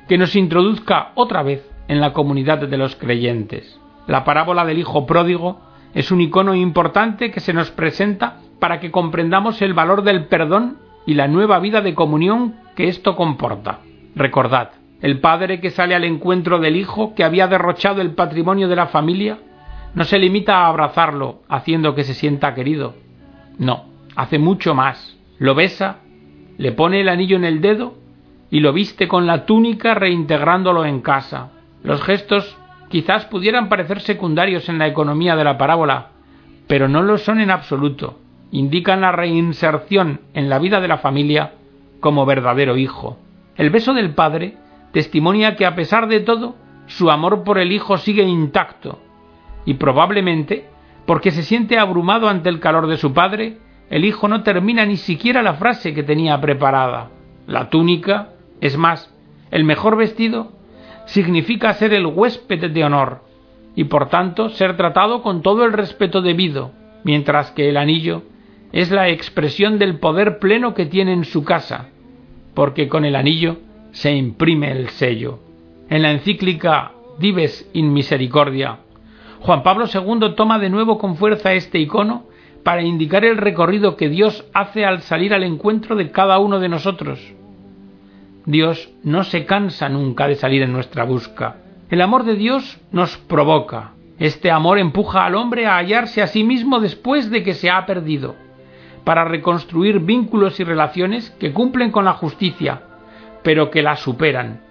que 0.09 0.19
nos 0.19 0.37
introduzca 0.37 1.13
otra 1.15 1.43
vez 1.43 1.69
en 1.89 2.01
la 2.01 2.13
comunidad 2.13 2.59
de 2.59 2.77
los 2.77 2.97
creyentes. 2.97 3.81
La 4.07 4.25
parábola 4.25 4.65
del 4.65 4.79
Hijo 4.79 5.07
Pródigo 5.07 5.61
es 5.95 6.11
un 6.11 6.21
icono 6.21 6.55
importante 6.55 7.31
que 7.31 7.41
se 7.41 7.53
nos 7.53 7.71
presenta 7.71 8.39
para 8.61 8.81
que 8.81 8.91
comprendamos 8.91 9.63
el 9.63 9.75
valor 9.75 10.03
del 10.03 10.27
perdón 10.27 10.79
y 11.07 11.15
la 11.15 11.29
nueva 11.29 11.59
vida 11.59 11.81
de 11.81 11.95
comunión 11.95 12.57
que 12.75 12.89
esto 12.89 13.17
comporta. 13.17 13.81
Recordad, 14.15 14.71
el 15.01 15.21
padre 15.21 15.61
que 15.61 15.71
sale 15.71 15.95
al 15.95 16.05
encuentro 16.05 16.59
del 16.59 16.77
hijo 16.77 17.15
que 17.15 17.25
había 17.25 17.49
derrochado 17.49 18.01
el 18.01 18.13
patrimonio 18.13 18.69
de 18.69 18.77
la 18.77 18.87
familia 18.87 19.39
no 19.97 20.05
se 20.05 20.19
limita 20.19 20.59
a 20.59 20.67
abrazarlo 20.69 21.41
haciendo 21.49 21.95
que 21.95 22.05
se 22.05 22.13
sienta 22.13 22.55
querido. 22.55 22.95
No, 23.59 23.87
hace 24.15 24.39
mucho 24.39 24.75
más. 24.75 25.17
Lo 25.39 25.55
besa, 25.55 26.01
le 26.59 26.73
pone 26.73 27.01
el 27.01 27.09
anillo 27.09 27.37
en 27.37 27.45
el 27.45 27.63
dedo 27.63 27.95
y 28.51 28.61
lo 28.61 28.75
viste 28.75 29.09
con 29.09 29.27
la 29.27 29.47
túnica 29.47 29.95
reintegrándolo 29.95 30.85
en 30.85 31.01
casa. 31.01 31.51
Los 31.83 32.03
gestos 32.03 32.59
quizás 32.91 33.25
pudieran 33.25 33.71
parecer 33.71 34.01
secundarios 34.01 34.69
en 34.69 34.79
la 34.79 34.87
economía 34.87 35.35
de 35.35 35.45
la 35.45 35.57
parábola, 35.57 36.09
pero 36.67 36.89
no 36.89 37.01
lo 37.01 37.17
son 37.17 37.41
en 37.41 37.51
absoluto. 37.51 38.19
indican 38.53 39.01
la 39.01 39.13
reinserción 39.13 40.21
en 40.35 40.51
la 40.51 40.59
vida 40.59 40.83
de 40.83 40.89
la 40.89 40.99
familia 40.99 41.55
como 42.01 42.27
verdadero 42.27 42.77
hijo. 42.77 43.19
El 43.57 43.71
beso 43.71 43.95
del 43.95 44.11
padre 44.11 44.59
testimonia 44.93 45.57
que 45.57 45.65
a 45.65 45.75
pesar 45.75 46.07
de 46.07 46.21
todo, 46.21 46.55
su 46.87 47.11
amor 47.11 47.45
por 47.45 47.59
el 47.59 47.73
hijo 47.73 47.97
sigue 47.97 48.25
intacto, 48.25 49.01
y 49.67 49.75
probablemente, 49.75 50.65
porque 51.05 51.31
se 51.31 51.43
siente 51.43 51.79
abrumado 51.79 52.29
ante 52.29 52.49
el 52.49 52.61
calor 52.61 52.87
de 52.87 52.97
su 52.97 53.13
padre, 53.13 53.59
el 53.91 54.05
hijo 54.05 54.29
no 54.29 54.43
termina 54.43 54.87
ni 54.87 54.97
siquiera 54.97 55.43
la 55.43 55.55
frase 55.55 55.93
que 55.93 56.03
tenía 56.03 56.41
preparada. 56.41 57.11
La 57.47 57.69
túnica, 57.69 58.31
es 58.61 58.79
más, 58.79 59.13
el 59.51 59.65
mejor 59.65 59.97
vestido, 59.97 60.53
significa 61.05 61.75
ser 61.75 61.93
el 61.93 62.07
huésped 62.07 62.71
de 62.71 62.85
honor, 62.85 63.23
y 63.75 63.85
por 63.85 64.09
tanto 64.09 64.49
ser 64.49 64.77
tratado 64.77 65.23
con 65.23 65.43
todo 65.43 65.65
el 65.65 65.73
respeto 65.73 66.23
debido, 66.23 66.73
mientras 67.05 67.51
que 67.51 67.69
el 67.69 67.77
anillo 67.77 68.23
es 68.73 68.91
la 68.91 69.09
expresión 69.09 69.79
del 69.79 69.99
poder 69.99 70.39
pleno 70.39 70.75
que 70.75 70.87
tiene 70.87 71.13
en 71.13 71.25
su 71.25 71.45
casa, 71.45 71.89
porque 72.55 72.89
con 72.89 73.05
el 73.05 73.15
anillo 73.15 73.59
se 73.93 74.15
imprime 74.15 74.73
el 74.73 74.89
sello. 74.91 75.39
En 75.89 76.03
la 76.03 76.11
encíclica 76.11 76.93
Dives 77.19 77.71
in 77.73 77.93
Misericordia, 77.93 78.81
Juan 79.47 79.63
Pablo 79.63 79.85
II 79.87 80.35
toma 80.35 80.59
de 80.59 80.71
nuevo 80.71 80.99
con 80.99 81.15
fuerza 81.15 81.53
este 81.53 81.79
icono 81.79 82.25
para 82.65 82.83
indicar 82.83 83.25
el 83.25 83.37
recorrido 83.37 83.97
que 83.97 84.09
Dios 84.09 84.45
hace 84.53 84.85
al 84.85 85.03
salir 85.03 85.33
al 85.33 85.45
encuentro 85.45 85.95
de 85.95 86.11
cada 86.11 86.41
uno 86.41 86.59
de 86.59 86.69
nosotros. 86.69 87.21
Dios 88.45 88.91
no 89.05 89.23
se 89.23 89.47
cansa 89.47 89.89
nunca 89.89 90.27
de 90.27 90.35
salir 90.35 90.63
en 90.63 90.73
nuestra 90.73 91.05
busca. 91.05 91.59
El 91.91 92.01
amor 92.01 92.25
de 92.25 92.35
Dios 92.35 92.81
nos 92.91 93.19
provoca. 93.19 93.93
Este 94.19 94.51
amor 94.51 94.81
empuja 94.81 95.25
al 95.25 95.37
hombre 95.37 95.69
a 95.69 95.77
hallarse 95.77 96.23
a 96.23 96.27
sí 96.27 96.43
mismo 96.43 96.81
después 96.81 97.31
de 97.31 97.45
que 97.45 97.55
se 97.55 97.71
ha 97.71 97.87
perdido, 97.87 98.35
para 99.05 99.25
reconstruir 99.25 100.01
vínculos 100.01 100.59
y 100.59 100.65
relaciones 100.65 101.31
que 101.39 101.53
cumplen 101.53 101.93
con 101.93 102.05
la 102.05 102.15
justicia, 102.15 102.83
pero 103.45 103.71
que 103.71 103.83
la 103.83 103.95
superan, 103.95 104.63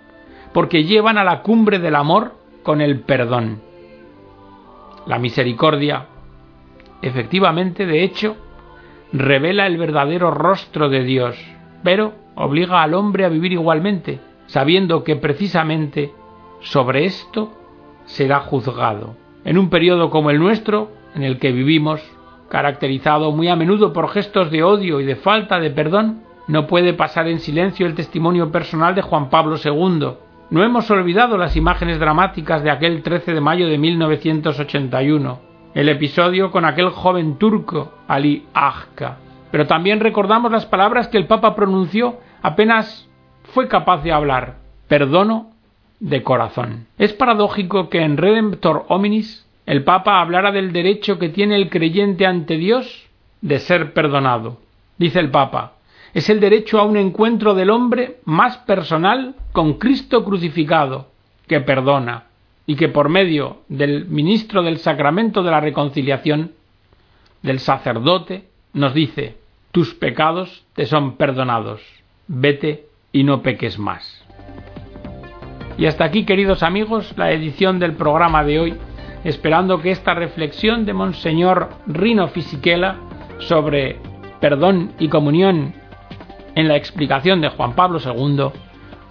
porque 0.52 0.84
llevan 0.84 1.18
a 1.18 1.24
la 1.24 1.44
cumbre 1.44 1.80
del 1.80 1.96
amor 1.96 2.34
con 2.62 2.82
el 2.82 3.00
perdón. 3.00 3.65
La 5.06 5.20
misericordia, 5.20 6.08
efectivamente, 7.02 7.86
de 7.86 8.04
hecho, 8.04 8.38
revela 9.14 9.68
el 9.68 9.78
verdadero 9.78 10.32
rostro 10.32 10.90
de 10.90 11.04
Dios, 11.04 11.38
pero 11.84 12.14
obliga 12.36 12.82
al 12.82 12.94
hombre 12.94 13.26
a 13.26 13.30
vivir 13.30 13.54
igualmente, 13.54 14.20
sabiendo 14.48 15.04
que 15.04 15.16
precisamente 15.16 16.12
sobre 16.62 17.06
esto 17.06 17.54
será 18.06 18.40
juzgado. 18.40 19.16
En 19.44 19.58
un 19.58 19.70
periodo 19.70 20.10
como 20.10 20.32
el 20.32 20.40
nuestro, 20.40 20.90
en 21.14 21.24
el 21.24 21.38
que 21.38 21.52
vivimos, 21.52 22.02
caracterizado 22.50 23.32
muy 23.32 23.48
a 23.48 23.56
menudo 23.56 23.94
por 23.94 24.10
gestos 24.10 24.50
de 24.50 24.64
odio 24.64 25.00
y 25.00 25.06
de 25.06 25.16
falta 25.16 25.60
de 25.60 25.70
perdón, 25.70 26.24
no 26.48 26.68
puede 26.68 26.94
pasar 26.94 27.28
en 27.28 27.40
silencio 27.40 27.88
el 27.88 27.96
testimonio 27.96 28.52
personal 28.52 28.96
de 28.96 29.02
Juan 29.02 29.30
Pablo 29.30 29.58
II. 29.64 30.14
No 30.52 30.64
hemos 30.64 30.92
olvidado 30.92 31.38
las 31.38 31.56
imágenes 31.56 32.00
dramáticas 32.00 32.62
de 32.64 32.70
aquel 32.70 33.02
13 33.02 33.34
de 33.34 33.42
mayo 33.42 33.68
de 33.68 33.80
1981, 33.80 35.40
el 35.74 35.90
episodio 35.90 36.52
con 36.52 36.66
aquel 36.66 36.90
joven 36.90 37.38
turco, 37.38 37.94
Ali 38.08 38.46
Agca. 38.54 39.18
Pero 39.50 39.66
también 39.66 40.00
recordamos 40.00 40.52
las 40.52 40.68
palabras 40.68 41.08
que 41.08 41.18
el 41.18 41.26
Papa 41.26 41.56
pronunció 41.56 42.20
apenas 42.44 43.10
fue 43.54 43.68
capaz 43.68 44.04
de 44.04 44.12
hablar. 44.12 44.58
Perdono 44.88 45.52
de 46.00 46.22
corazón. 46.22 46.86
Es 47.00 47.14
paradójico 47.14 47.90
que 47.90 48.02
en 48.02 48.18
Redemptor 48.18 48.86
Hominis 48.90 49.48
el 49.66 49.84
Papa 49.84 50.22
hablara 50.22 50.52
del 50.52 50.72
derecho 50.72 51.18
que 51.18 51.30
tiene 51.30 51.56
el 51.56 51.72
creyente 51.72 52.28
ante 52.28 52.58
Dios 52.58 53.08
de 53.42 53.58
ser 53.58 53.94
perdonado. 53.94 54.60
Dice 55.00 55.20
el 55.20 55.32
Papa, 55.32 55.74
es 56.16 56.30
el 56.30 56.40
derecho 56.40 56.80
a 56.80 56.86
un 56.86 56.96
encuentro 56.96 57.54
del 57.56 57.70
hombre 57.70 58.20
más 58.24 58.58
personal 58.60 59.36
con 59.52 59.74
Cristo 59.74 60.24
crucificado, 60.24 61.10
que 61.46 61.60
perdona, 61.60 62.28
y 62.66 62.78
que 62.78 62.88
por 62.88 63.10
medio 63.10 63.58
del 63.68 64.06
ministro 64.06 64.64
del 64.64 64.78
sacramento 64.78 65.44
de 65.44 65.52
la 65.52 65.60
reconciliación, 65.60 66.54
del 67.42 67.60
sacerdote, 67.60 68.46
nos 68.72 68.94
dice, 68.94 69.36
tus 69.74 69.94
pecados 69.94 70.64
te 70.74 70.86
son 70.86 71.18
perdonados, 71.18 71.82
vete 72.30 72.86
y 73.12 73.26
no 73.26 73.42
peques 73.42 73.78
más. 73.78 74.26
Y 75.78 75.86
hasta 75.86 76.06
aquí, 76.06 76.24
queridos 76.24 76.64
amigos, 76.64 77.14
la 77.18 77.34
edición 77.34 77.78
del 77.78 77.92
programa 77.92 78.46
de 78.46 78.58
hoy, 78.62 78.74
esperando 79.26 79.82
que 79.82 79.92
esta 79.92 80.14
reflexión 80.14 80.86
de 80.86 80.94
Monseñor 80.94 81.72
Rino 81.88 82.30
Fisichella 82.30 82.96
sobre 83.40 83.98
perdón 84.40 84.94
y 84.98 85.10
comunión 85.10 85.74
en 86.56 86.68
la 86.68 86.76
explicación 86.76 87.42
de 87.42 87.50
Juan 87.50 87.74
Pablo 87.74 88.00
II 88.04 88.52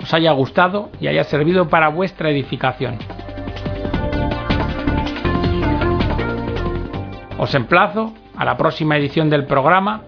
os 0.02 0.12
haya 0.12 0.32
gustado 0.32 0.90
y 1.00 1.06
haya 1.06 1.24
servido 1.24 1.68
para 1.68 1.88
vuestra 1.88 2.30
edificación. 2.30 2.98
Os 7.38 7.54
emplazo 7.54 8.12
a 8.36 8.44
la 8.44 8.56
próxima 8.56 8.96
edición 8.96 9.30
del 9.30 9.44
programa 9.44 10.02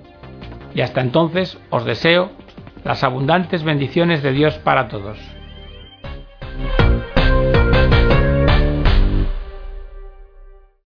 y 0.75 0.81
hasta 0.81 1.01
entonces 1.01 1.59
os 1.70 1.85
deseo 1.85 2.31
las 2.85 3.05
abundantes 3.05 3.62
bendiciones 3.62 4.22
de 4.22 4.33
Dios 4.33 4.59
para 4.59 4.88
todos. 4.88 5.36